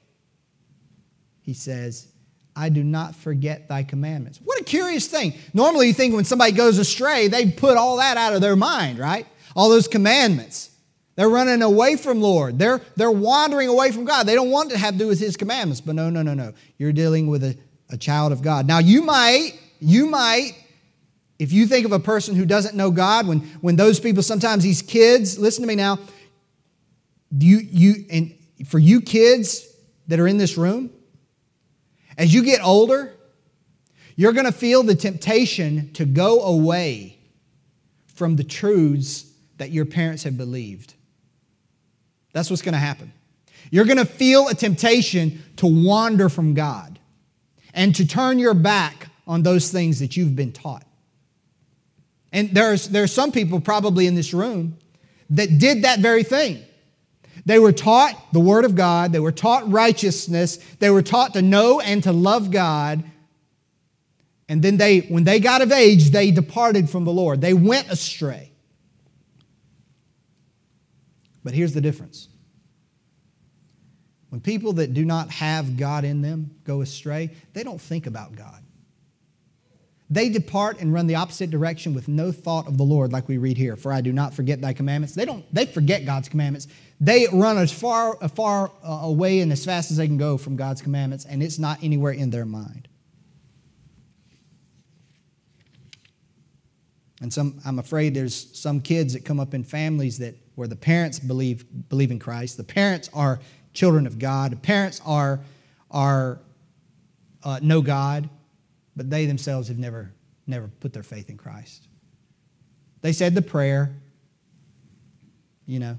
he 1.42 1.52
says, 1.52 2.12
I 2.54 2.68
do 2.68 2.84
not 2.84 3.14
forget 3.14 3.68
thy 3.68 3.82
commandments. 3.82 4.40
What 4.42 4.60
a 4.60 4.64
curious 4.64 5.06
thing. 5.06 5.34
Normally, 5.54 5.88
you 5.88 5.94
think 5.94 6.14
when 6.14 6.24
somebody 6.24 6.52
goes 6.52 6.78
astray, 6.78 7.28
they 7.28 7.50
put 7.50 7.76
all 7.76 7.96
that 7.96 8.16
out 8.16 8.34
of 8.34 8.40
their 8.40 8.56
mind, 8.56 8.98
right? 8.98 9.26
All 9.56 9.70
those 9.70 9.88
commandments. 9.88 10.70
They're 11.14 11.28
running 11.28 11.62
away 11.62 11.96
from 11.96 12.20
Lord. 12.20 12.58
They're, 12.58 12.80
they're 12.96 13.10
wandering 13.10 13.68
away 13.68 13.90
from 13.90 14.04
God. 14.04 14.26
They 14.26 14.34
don't 14.34 14.50
want 14.50 14.70
to 14.70 14.78
have 14.78 14.94
to 14.94 14.98
do 14.98 15.06
with 15.06 15.20
his 15.20 15.36
commandments. 15.36 15.80
But 15.80 15.94
no, 15.94 16.10
no, 16.10 16.22
no, 16.22 16.34
no. 16.34 16.52
You're 16.78 16.92
dealing 16.92 17.26
with 17.26 17.44
a 17.44 17.56
a 17.92 17.96
child 17.96 18.32
of 18.32 18.42
God. 18.42 18.66
Now, 18.66 18.78
you 18.78 19.02
might, 19.02 19.52
you 19.78 20.06
might, 20.06 20.52
if 21.38 21.52
you 21.52 21.66
think 21.66 21.84
of 21.84 21.92
a 21.92 22.00
person 22.00 22.34
who 22.34 22.46
doesn't 22.46 22.74
know 22.74 22.90
God, 22.90 23.26
when, 23.26 23.40
when 23.60 23.76
those 23.76 24.00
people, 24.00 24.22
sometimes 24.22 24.64
these 24.64 24.82
kids, 24.82 25.38
listen 25.38 25.62
to 25.62 25.68
me 25.68 25.76
now, 25.76 25.98
you, 27.38 27.58
you, 27.58 27.94
and 28.10 28.34
for 28.66 28.78
you 28.78 29.00
kids 29.02 29.68
that 30.08 30.18
are 30.18 30.26
in 30.26 30.38
this 30.38 30.56
room, 30.56 30.90
as 32.18 32.33
you 32.33 32.42
get 32.42 32.64
older, 32.64 33.14
you're 34.16 34.33
going 34.33 34.46
to 34.46 34.53
feel 34.53 34.83
the 34.83 34.94
temptation 34.94 35.92
to 35.94 36.05
go 36.05 36.42
away 36.42 37.18
from 38.07 38.37
the 38.37 38.44
truths 38.44 39.31
that 39.59 39.70
your 39.70 39.85
parents 39.85 40.22
have 40.25 40.37
believed. 40.37 40.94
That's 42.33 42.51
what's 42.51 42.62
going 42.62 42.75
to 42.75 42.79
happen. 42.79 43.12
You're 43.70 43.85
going 43.85 43.98
to 43.98 44.05
feel 44.05 44.48
a 44.48 44.55
temptation 44.55 45.42
to 45.57 45.66
wander 45.66 46.29
from 46.29 46.55
God 46.55 46.98
and 47.72 47.94
to 47.94 48.07
turn 48.07 48.38
your 48.38 48.55
back 48.55 49.09
on 49.27 49.42
those 49.42 49.70
things 49.70 50.01
that 50.01 50.16
you've 50.16 50.37
been 50.37 50.53
taught. 50.53 50.85
And 52.33 52.51
there's, 52.51 52.88
there 52.88 53.03
are 53.03 53.09
some 53.09 53.33
people 53.33 53.61
probably 53.61 54.07
in 54.07 54.14
this 54.14 54.35
room 54.35 54.79
that 55.31 55.59
did 55.59 55.83
that 55.83 56.01
very 56.01 56.22
thing. 56.22 56.62
They 57.44 57.59
were 57.59 57.72
taught 57.72 58.33
the 58.33 58.40
Word 58.40 58.64
of 58.64 58.74
God, 58.74 59.12
they 59.12 59.20
were 59.20 59.33
taught 59.33 59.70
righteousness, 59.70 60.59
they 60.78 60.90
were 60.90 61.02
taught 61.02 61.35
to 61.35 61.42
know 61.42 61.81
and 61.81 62.02
to 62.05 62.12
love 62.12 62.50
God. 62.50 63.02
And 64.48 64.62
then 64.62 64.76
they, 64.76 65.00
when 65.00 65.24
they 65.24 65.40
got 65.40 65.62
of 65.62 65.72
age, 65.72 66.11
they 66.11 66.31
departed 66.31 66.90
from 66.90 67.05
the 67.05 67.12
Lord. 67.12 67.40
They 67.40 67.55
went 67.55 67.90
astray. 67.90 68.52
But 71.42 71.55
here's 71.55 71.74
the 71.74 71.81
difference 71.81 72.28
when 74.28 74.40
people 74.40 74.74
that 74.74 74.94
do 74.94 75.05
not 75.05 75.31
have 75.31 75.76
God 75.76 76.05
in 76.05 76.22
them 76.22 76.52
go 76.64 76.81
astray, 76.81 77.31
they 77.52 77.62
don't 77.62 77.81
think 77.81 78.07
about 78.07 78.35
God. 78.35 78.62
They 80.09 80.28
depart 80.28 80.78
and 80.81 80.92
run 80.92 81.07
the 81.07 81.14
opposite 81.14 81.50
direction 81.50 81.94
with 81.94 82.07
no 82.07 82.33
thought 82.33 82.66
of 82.66 82.76
the 82.76 82.83
Lord, 82.83 83.12
like 83.12 83.28
we 83.28 83.38
read 83.38 83.57
here. 83.57 83.76
For 83.76 83.92
I 83.92 84.02
do 84.02 84.12
not 84.12 84.35
forget 84.35 84.61
thy 84.61 84.74
commandments. 84.74 85.14
They 85.14 85.24
don't. 85.24 85.42
They 85.55 85.64
forget 85.64 86.05
God's 86.05 86.28
commandments. 86.28 86.68
They 87.02 87.26
run 87.32 87.58
as 87.58 87.72
far, 87.72 88.14
far 88.28 88.70
uh, 88.86 89.00
away 89.02 89.40
and 89.40 89.50
as 89.50 89.64
fast 89.64 89.90
as 89.90 89.96
they 89.96 90.06
can 90.06 90.18
go 90.18 90.38
from 90.38 90.54
God's 90.54 90.80
commandments, 90.80 91.24
and 91.24 91.42
it's 91.42 91.58
not 91.58 91.82
anywhere 91.82 92.12
in 92.12 92.30
their 92.30 92.44
mind. 92.44 92.86
And 97.20 97.32
some, 97.32 97.60
I'm 97.66 97.80
afraid 97.80 98.14
there's 98.14 98.56
some 98.56 98.80
kids 98.80 99.14
that 99.14 99.24
come 99.24 99.40
up 99.40 99.52
in 99.52 99.64
families 99.64 100.18
that 100.18 100.36
where 100.54 100.68
the 100.68 100.76
parents 100.76 101.18
believe 101.18 101.64
believe 101.88 102.12
in 102.12 102.20
Christ. 102.20 102.56
The 102.56 102.62
parents 102.62 103.10
are 103.12 103.40
children 103.74 104.06
of 104.06 104.20
God. 104.20 104.52
The 104.52 104.56
parents 104.56 105.00
are, 105.04 105.40
are 105.90 106.38
uh, 107.42 107.58
know 107.60 107.82
God, 107.82 108.28
but 108.94 109.10
they 109.10 109.26
themselves 109.26 109.66
have 109.66 109.78
never, 109.78 110.12
never 110.46 110.68
put 110.78 110.92
their 110.92 111.02
faith 111.02 111.30
in 111.30 111.36
Christ. 111.36 111.88
They 113.00 113.12
said 113.12 113.34
the 113.34 113.42
prayer, 113.42 113.92
you 115.66 115.80
know, 115.80 115.98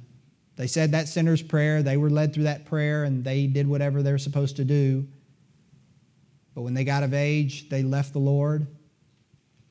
they 0.56 0.68
said 0.68 0.92
that 0.92 1.08
sinner's 1.08 1.42
prayer. 1.42 1.82
They 1.82 1.98
were 1.98 2.10
led 2.10 2.34
through 2.34 2.44
that 2.44 2.66
prayer 2.66 3.04
and 3.04 3.24
they 3.24 3.48
did 3.48 3.68
whatever 3.68 4.04
they're 4.04 4.18
supposed 4.18 4.58
to 4.58 4.66
do. 4.66 5.08
But 6.54 6.62
when 6.62 6.76
they 6.76 6.84
got 6.84 7.02
of 7.04 7.14
age, 7.14 7.70
they 7.70 7.82
left 7.82 8.14
the 8.14 8.20
Lord. 8.20 8.68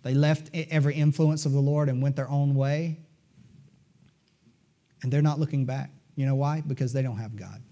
They 0.03 0.15
left 0.15 0.51
every 0.53 0.97
influence 0.97 1.47
of 1.47 1.53
the 1.53 1.61
Lord 1.61 1.89
and 1.89 2.03
went 2.03 2.17
their 2.17 2.29
own 2.29 2.57
way. 2.57 2.99
And 5.03 5.13
they're 5.13 5.23
not 5.23 5.39
looking 5.39 5.65
back. 5.65 5.91
You 6.17 6.27
know 6.27 6.35
why? 6.35 6.63
Because 6.67 6.93
they 6.93 7.03
don't 7.03 7.19
have 7.19 7.37
God. 7.37 7.63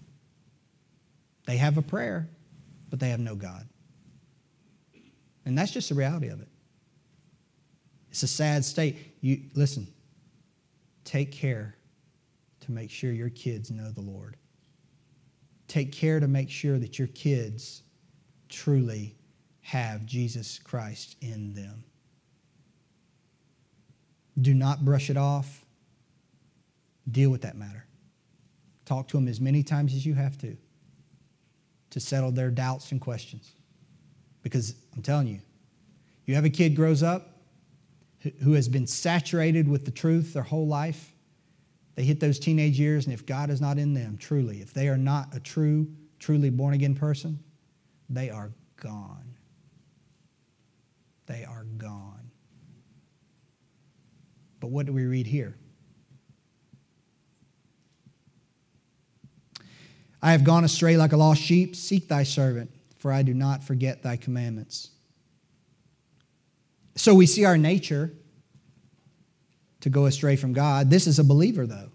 They 1.45 1.57
have 1.57 1.77
a 1.77 1.81
prayer. 1.81 2.29
but 2.89 2.99
they 2.99 3.09
have 3.09 3.21
no 3.21 3.35
God. 3.35 3.67
And 5.45 5.57
that's 5.57 5.71
just 5.71 5.87
the 5.87 5.95
reality 5.95 6.27
of 6.27 6.41
it. 6.41 6.49
It's 8.09 8.21
a 8.23 8.27
sad 8.27 8.65
state. 8.65 8.97
You 9.21 9.41
listen. 9.55 9.87
Take 11.05 11.31
care 11.31 11.75
to 12.61 12.71
make 12.71 12.89
sure 12.89 13.11
your 13.11 13.29
kids 13.29 13.71
know 13.71 13.91
the 13.91 14.01
Lord. 14.01 14.37
Take 15.67 15.91
care 15.91 16.19
to 16.19 16.27
make 16.27 16.49
sure 16.49 16.77
that 16.77 16.99
your 16.99 17.07
kids 17.09 17.83
truly 18.49 19.15
have 19.61 20.05
Jesus 20.05 20.59
Christ 20.59 21.15
in 21.21 21.53
them. 21.53 21.83
Do 24.39 24.53
not 24.53 24.83
brush 24.83 25.09
it 25.09 25.17
off. 25.17 25.65
Deal 27.09 27.29
with 27.29 27.41
that 27.41 27.55
matter. 27.55 27.85
Talk 28.85 29.07
to 29.09 29.17
them 29.17 29.27
as 29.27 29.39
many 29.39 29.63
times 29.63 29.93
as 29.93 30.05
you 30.05 30.13
have 30.13 30.37
to 30.39 30.57
to 31.91 31.99
settle 31.99 32.31
their 32.31 32.49
doubts 32.49 32.91
and 32.91 32.99
questions. 32.99 33.51
Because 34.43 34.75
I'm 34.95 35.01
telling 35.01 35.27
you, 35.27 35.39
you 36.25 36.35
have 36.35 36.45
a 36.45 36.49
kid 36.49 36.75
grows 36.75 37.03
up 37.03 37.37
who 38.43 38.53
has 38.53 38.67
been 38.67 38.87
saturated 38.87 39.67
with 39.67 39.85
the 39.85 39.91
truth 39.91 40.33
their 40.33 40.43
whole 40.43 40.67
life. 40.67 41.13
They 41.95 42.03
hit 42.03 42.19
those 42.19 42.39
teenage 42.39 42.79
years, 42.79 43.05
and 43.05 43.13
if 43.13 43.25
God 43.25 43.49
is 43.49 43.59
not 43.59 43.77
in 43.77 43.93
them, 43.93 44.17
truly, 44.17 44.61
if 44.61 44.73
they 44.73 44.87
are 44.87 44.97
not 44.97 45.35
a 45.35 45.39
true, 45.39 45.87
truly 46.19 46.49
born 46.49 46.73
again 46.73 46.95
person, 46.95 47.39
they 48.09 48.29
are 48.29 48.51
gone. 48.77 49.35
They 51.25 51.43
are 51.43 51.65
gone. 51.77 52.31
But 54.59 54.69
what 54.69 54.85
do 54.85 54.93
we 54.93 55.05
read 55.05 55.27
here? 55.27 55.57
I 60.21 60.33
have 60.33 60.43
gone 60.43 60.63
astray 60.63 60.97
like 60.97 61.13
a 61.13 61.17
lost 61.17 61.41
sheep. 61.41 61.75
Seek 61.75 62.07
thy 62.07 62.23
servant, 62.23 62.71
for 62.97 63.11
I 63.11 63.23
do 63.23 63.33
not 63.33 63.63
forget 63.63 64.03
thy 64.03 64.17
commandments. 64.17 64.91
So 66.95 67.15
we 67.15 67.25
see 67.25 67.45
our 67.45 67.57
nature 67.57 68.13
to 69.81 69.89
go 69.89 70.05
astray 70.05 70.35
from 70.35 70.53
God. 70.53 70.89
This 70.89 71.07
is 71.07 71.19
a 71.19 71.23
believer, 71.23 71.67
though. 71.67 71.89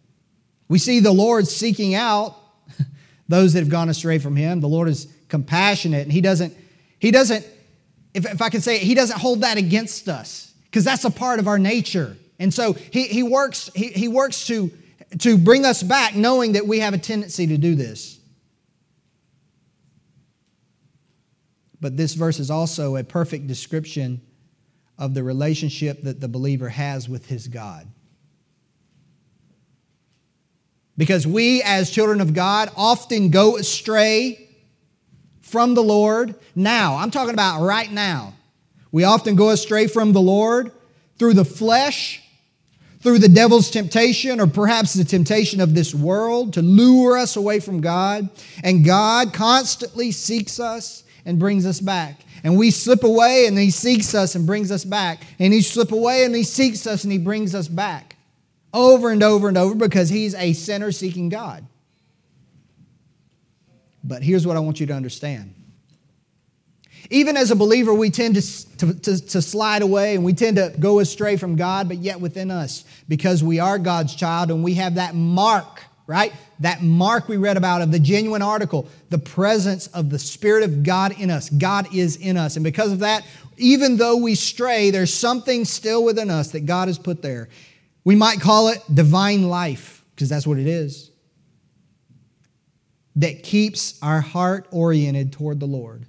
We 0.68 0.78
see 0.78 1.00
the 1.00 1.12
Lord 1.12 1.46
seeking 1.46 1.94
out 1.94 2.36
those 3.28 3.52
that 3.54 3.60
have 3.60 3.68
gone 3.68 3.88
astray 3.88 4.18
from 4.18 4.36
him. 4.36 4.60
The 4.60 4.68
Lord 4.68 4.88
is 4.88 5.12
compassionate, 5.28 6.02
and 6.02 6.12
he 6.12 6.20
doesn't, 6.20 6.54
he 6.98 7.10
doesn't, 7.10 7.46
if, 8.14 8.26
if 8.26 8.42
I 8.42 8.48
can 8.48 8.60
say 8.60 8.76
it, 8.76 8.82
he 8.82 8.94
doesn't 8.94 9.18
hold 9.18 9.42
that 9.42 9.56
against 9.56 10.08
us, 10.08 10.52
because 10.64 10.84
that's 10.84 11.04
a 11.04 11.10
part 11.10 11.38
of 11.38 11.48
our 11.48 11.58
nature. 11.58 12.16
And 12.38 12.52
so 12.52 12.74
he, 12.74 13.04
he 13.04 13.22
works, 13.22 13.70
he, 13.74 13.88
he 13.88 14.08
works 14.08 14.46
to, 14.48 14.70
to 15.20 15.38
bring 15.38 15.64
us 15.64 15.82
back, 15.82 16.14
knowing 16.14 16.52
that 16.52 16.66
we 16.66 16.80
have 16.80 16.94
a 16.94 16.98
tendency 16.98 17.46
to 17.46 17.56
do 17.56 17.74
this. 17.74 18.18
But 21.80 21.96
this 21.96 22.14
verse 22.14 22.40
is 22.40 22.50
also 22.50 22.96
a 22.96 23.04
perfect 23.04 23.46
description 23.46 24.20
of 24.98 25.14
the 25.14 25.22
relationship 25.22 26.02
that 26.02 26.20
the 26.20 26.28
believer 26.28 26.68
has 26.68 27.08
with 27.08 27.26
his 27.26 27.48
God. 27.48 27.86
Because 30.96 31.26
we, 31.26 31.62
as 31.62 31.90
children 31.90 32.20
of 32.20 32.32
God, 32.32 32.70
often 32.76 33.28
go 33.28 33.56
astray 33.56 34.48
from 35.42 35.74
the 35.74 35.82
Lord 35.82 36.34
now. 36.54 36.96
I'm 36.96 37.10
talking 37.10 37.34
about 37.34 37.62
right 37.62 37.90
now. 37.90 38.34
We 38.90 39.04
often 39.04 39.36
go 39.36 39.50
astray 39.50 39.88
from 39.88 40.12
the 40.12 40.20
Lord 40.20 40.72
through 41.18 41.34
the 41.34 41.44
flesh, 41.44 42.22
through 43.00 43.18
the 43.18 43.28
devil's 43.28 43.70
temptation, 43.70 44.40
or 44.40 44.46
perhaps 44.46 44.94
the 44.94 45.04
temptation 45.04 45.60
of 45.60 45.74
this 45.74 45.94
world 45.94 46.54
to 46.54 46.62
lure 46.62 47.18
us 47.18 47.36
away 47.36 47.60
from 47.60 47.82
God. 47.82 48.30
And 48.64 48.84
God 48.84 49.34
constantly 49.34 50.12
seeks 50.12 50.58
us 50.58 51.04
and 51.26 51.38
brings 51.38 51.66
us 51.66 51.80
back. 51.80 52.20
And 52.44 52.56
we 52.56 52.70
slip 52.70 53.04
away 53.04 53.46
and 53.46 53.58
he 53.58 53.70
seeks 53.70 54.14
us 54.14 54.34
and 54.34 54.46
brings 54.46 54.70
us 54.70 54.84
back. 54.84 55.26
And 55.38 55.52
he 55.52 55.62
slip 55.62 55.92
away 55.92 56.24
and 56.24 56.34
he 56.34 56.42
seeks 56.42 56.86
us 56.86 57.04
and 57.04 57.12
he 57.12 57.18
brings 57.18 57.54
us 57.54 57.68
back. 57.68 58.16
Over 58.72 59.10
and 59.10 59.22
over 59.22 59.48
and 59.48 59.56
over 59.56 59.74
because 59.74 60.08
he's 60.08 60.34
a 60.34 60.52
sinner 60.52 60.92
seeking 60.92 61.28
God. 61.28 61.66
But 64.04 64.22
here's 64.22 64.46
what 64.46 64.56
I 64.56 64.60
want 64.60 64.80
you 64.80 64.86
to 64.86 64.94
understand. 64.94 65.54
Even 67.10 67.36
as 67.36 67.50
a 67.50 67.56
believer, 67.56 67.94
we 67.94 68.10
tend 68.10 68.34
to, 68.34 68.76
to, 68.78 68.94
to, 69.00 69.26
to, 69.26 69.42
slide 69.42 69.82
away 69.82 70.16
and 70.16 70.24
we 70.24 70.32
tend 70.32 70.56
to 70.56 70.74
go 70.78 70.98
astray 70.98 71.36
from 71.36 71.56
God, 71.56 71.88
but 71.88 71.98
yet 71.98 72.20
within 72.20 72.50
us, 72.50 72.84
because 73.08 73.44
we 73.44 73.60
are 73.60 73.78
God's 73.78 74.14
child 74.14 74.50
and 74.50 74.64
we 74.64 74.74
have 74.74 74.96
that 74.96 75.14
mark 75.14 75.82
right? 76.06 76.32
That 76.60 76.82
mark 76.82 77.28
we 77.28 77.36
read 77.36 77.56
about 77.56 77.82
of 77.82 77.90
the 77.90 77.98
genuine 77.98 78.42
article, 78.42 78.88
the 79.10 79.18
presence 79.18 79.88
of 79.88 80.10
the 80.10 80.18
Spirit 80.18 80.62
of 80.62 80.82
God 80.82 81.20
in 81.20 81.30
us. 81.30 81.50
God 81.50 81.92
is 81.94 82.16
in 82.16 82.36
us. 82.36 82.56
And 82.56 82.64
because 82.64 82.92
of 82.92 83.00
that, 83.00 83.24
even 83.56 83.96
though 83.96 84.16
we 84.16 84.34
stray, 84.34 84.90
there's 84.90 85.12
something 85.12 85.64
still 85.64 86.04
within 86.04 86.30
us 86.30 86.52
that 86.52 86.66
God 86.66 86.88
has 86.88 86.98
put 86.98 87.22
there. 87.22 87.48
We 88.04 88.14
might 88.14 88.40
call 88.40 88.68
it 88.68 88.80
divine 88.92 89.48
life, 89.48 90.04
because 90.14 90.28
that's 90.28 90.46
what 90.46 90.58
it 90.58 90.66
is, 90.66 91.10
that 93.16 93.42
keeps 93.42 93.98
our 94.02 94.20
heart 94.20 94.68
oriented 94.70 95.32
toward 95.32 95.58
the 95.58 95.66
Lord. 95.66 96.06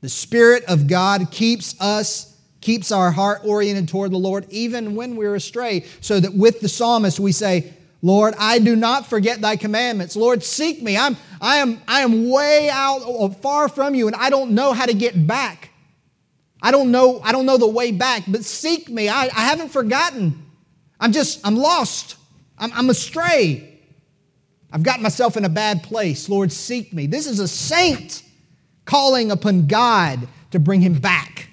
The 0.00 0.08
Spirit 0.08 0.64
of 0.64 0.88
God 0.88 1.30
keeps 1.30 1.80
us 1.80 2.28
keeps 2.60 2.92
our 2.92 3.10
heart 3.10 3.40
oriented 3.44 3.88
toward 3.88 4.12
the 4.12 4.18
Lord 4.18 4.46
even 4.48 4.94
when 4.94 5.16
we're 5.16 5.34
astray. 5.34 5.84
So 6.00 6.20
that 6.20 6.32
with 6.32 6.60
the 6.60 6.68
psalmist, 6.68 7.18
we 7.18 7.32
say, 7.32 7.72
Lord, 8.02 8.34
I 8.36 8.58
do 8.58 8.74
not 8.74 9.06
forget 9.06 9.40
thy 9.40 9.56
commandments. 9.56 10.16
Lord, 10.16 10.42
seek 10.42 10.82
me. 10.82 10.96
I'm, 10.96 11.16
I, 11.40 11.58
am, 11.58 11.80
I 11.86 12.00
am 12.00 12.28
way 12.28 12.68
out 12.68 13.40
far 13.40 13.68
from 13.68 13.94
you 13.94 14.08
and 14.08 14.16
I 14.16 14.28
don't 14.28 14.50
know 14.50 14.72
how 14.72 14.86
to 14.86 14.94
get 14.94 15.26
back. 15.26 15.70
I 16.60 16.72
don't 16.72 16.90
know, 16.90 17.20
I 17.22 17.30
don't 17.30 17.46
know 17.46 17.58
the 17.58 17.68
way 17.68 17.92
back, 17.92 18.24
but 18.26 18.44
seek 18.44 18.88
me. 18.88 19.08
I, 19.08 19.24
I 19.24 19.44
haven't 19.44 19.70
forgotten. 19.70 20.50
I'm 20.98 21.12
just, 21.12 21.46
I'm 21.46 21.56
lost. 21.56 22.16
I'm, 22.58 22.72
I'm 22.72 22.90
astray. 22.90 23.80
I've 24.72 24.82
gotten 24.82 25.02
myself 25.02 25.36
in 25.36 25.44
a 25.44 25.48
bad 25.48 25.82
place. 25.84 26.28
Lord, 26.28 26.50
seek 26.50 26.92
me. 26.92 27.06
This 27.06 27.26
is 27.26 27.38
a 27.38 27.48
saint 27.48 28.22
calling 28.84 29.30
upon 29.30 29.66
God 29.66 30.26
to 30.50 30.58
bring 30.58 30.80
him 30.80 30.94
back. 30.94 31.50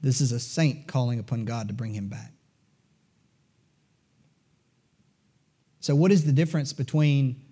This 0.00 0.20
is 0.20 0.32
a 0.32 0.40
saint 0.40 0.86
calling 0.86 1.18
upon 1.18 1.44
God 1.44 1.68
to 1.68 1.74
bring 1.74 1.94
him 1.94 2.08
back. 2.08 2.32
So, 5.80 5.94
what 5.94 6.12
is 6.12 6.24
the 6.24 6.32
difference 6.32 6.72
between 6.72 7.42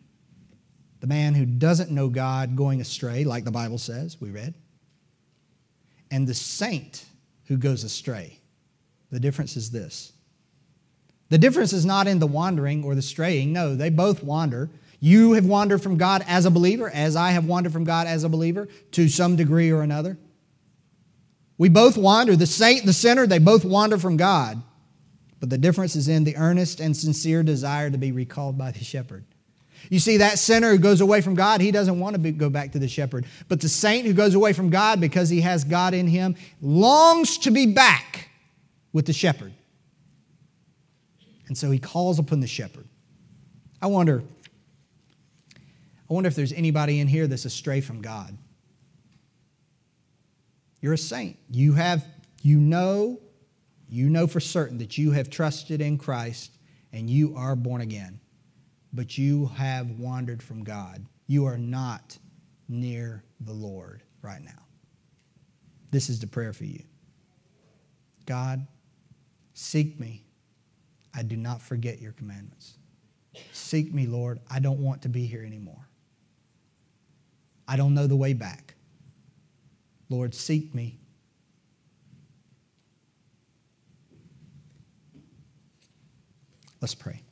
the 1.00 1.06
man 1.06 1.34
who 1.34 1.46
doesn't 1.46 1.90
know 1.90 2.08
God 2.08 2.56
going 2.56 2.80
astray, 2.80 3.24
like 3.24 3.44
the 3.44 3.50
Bible 3.50 3.78
says, 3.78 4.20
we 4.20 4.30
read, 4.30 4.54
and 6.10 6.26
the 6.26 6.34
saint 6.34 7.04
who 7.46 7.56
goes 7.56 7.84
astray? 7.84 8.38
The 9.10 9.20
difference 9.20 9.56
is 9.56 9.70
this. 9.70 10.12
The 11.30 11.38
difference 11.38 11.72
is 11.72 11.84
not 11.84 12.06
in 12.06 12.18
the 12.18 12.26
wandering 12.26 12.84
or 12.84 12.94
the 12.94 13.02
straying. 13.02 13.52
No, 13.52 13.74
they 13.74 13.90
both 13.90 14.22
wander. 14.22 14.70
You 15.00 15.32
have 15.32 15.46
wandered 15.46 15.82
from 15.82 15.96
God 15.96 16.24
as 16.26 16.44
a 16.44 16.50
believer, 16.50 16.90
as 16.90 17.16
I 17.16 17.30
have 17.30 17.44
wandered 17.44 17.72
from 17.72 17.84
God 17.84 18.06
as 18.06 18.24
a 18.24 18.28
believer 18.28 18.68
to 18.92 19.08
some 19.08 19.36
degree 19.36 19.70
or 19.70 19.82
another. 19.82 20.18
We 21.58 21.68
both 21.68 21.98
wander. 21.98 22.36
The 22.36 22.46
saint 22.46 22.86
the 22.86 22.92
sinner, 22.92 23.26
they 23.26 23.40
both 23.40 23.64
wander 23.64 23.98
from 23.98 24.16
God. 24.16 24.62
But 25.40 25.50
the 25.50 25.58
difference 25.58 25.94
is 25.96 26.08
in 26.08 26.24
the 26.24 26.36
earnest 26.36 26.80
and 26.80 26.96
sincere 26.96 27.42
desire 27.42 27.90
to 27.90 27.98
be 27.98 28.12
recalled 28.12 28.56
by 28.56 28.70
the 28.70 28.82
shepherd. 28.82 29.24
You 29.90 30.00
see, 30.00 30.18
that 30.18 30.38
sinner 30.38 30.70
who 30.70 30.78
goes 30.78 31.00
away 31.00 31.20
from 31.20 31.34
God, 31.34 31.60
he 31.60 31.70
doesn't 31.70 31.98
want 31.98 32.14
to 32.14 32.18
be, 32.18 32.32
go 32.32 32.50
back 32.50 32.72
to 32.72 32.78
the 32.78 32.88
shepherd. 32.88 33.26
But 33.46 33.60
the 33.60 33.68
saint 33.68 34.06
who 34.06 34.12
goes 34.12 34.34
away 34.34 34.52
from 34.52 34.70
God 34.70 35.00
because 35.00 35.28
he 35.28 35.40
has 35.42 35.64
God 35.64 35.94
in 35.94 36.06
him 36.06 36.36
longs 36.60 37.38
to 37.38 37.50
be 37.50 37.66
back 37.66 38.28
with 38.92 39.06
the 39.06 39.12
shepherd. 39.12 39.52
And 41.46 41.56
so 41.56 41.70
he 41.70 41.78
calls 41.78 42.18
upon 42.18 42.40
the 42.40 42.46
shepherd. 42.46 42.86
I 43.80 43.86
wonder, 43.86 44.22
I 45.54 46.12
wonder 46.12 46.28
if 46.28 46.34
there's 46.34 46.52
anybody 46.52 46.98
in 47.00 47.06
here 47.06 47.26
that's 47.26 47.44
astray 47.44 47.80
from 47.80 48.02
God. 48.02 48.36
You're 50.80 50.94
a 50.94 50.98
saint. 50.98 51.36
You 51.50 51.72
have, 51.74 52.04
you 52.42 52.58
know, 52.58 53.20
you 53.88 54.08
know 54.08 54.26
for 54.26 54.40
certain 54.40 54.78
that 54.78 54.98
you 54.98 55.12
have 55.12 55.30
trusted 55.30 55.80
in 55.80 55.98
Christ 55.98 56.52
and 56.92 57.08
you 57.08 57.34
are 57.36 57.56
born 57.56 57.80
again. 57.80 58.20
But 58.92 59.18
you 59.18 59.46
have 59.56 59.90
wandered 59.98 60.42
from 60.42 60.64
God. 60.64 61.04
You 61.26 61.46
are 61.46 61.58
not 61.58 62.16
near 62.68 63.22
the 63.40 63.52
Lord 63.52 64.02
right 64.22 64.42
now. 64.42 64.64
This 65.90 66.08
is 66.08 66.20
the 66.20 66.26
prayer 66.26 66.52
for 66.52 66.64
you. 66.64 66.82
God, 68.26 68.66
seek 69.54 69.98
me. 69.98 70.24
I 71.14 71.22
do 71.22 71.36
not 71.36 71.62
forget 71.62 72.00
your 72.00 72.12
commandments. 72.12 72.76
Seek 73.52 73.92
me, 73.92 74.06
Lord. 74.06 74.40
I 74.50 74.58
don't 74.58 74.80
want 74.80 75.02
to 75.02 75.08
be 75.08 75.26
here 75.26 75.42
anymore. 75.44 75.88
I 77.66 77.76
don't 77.76 77.94
know 77.94 78.06
the 78.06 78.16
way 78.16 78.32
back. 78.32 78.74
Lord, 80.10 80.34
seek 80.34 80.74
me. 80.74 80.98
Let's 86.80 86.94
pray. 86.94 87.22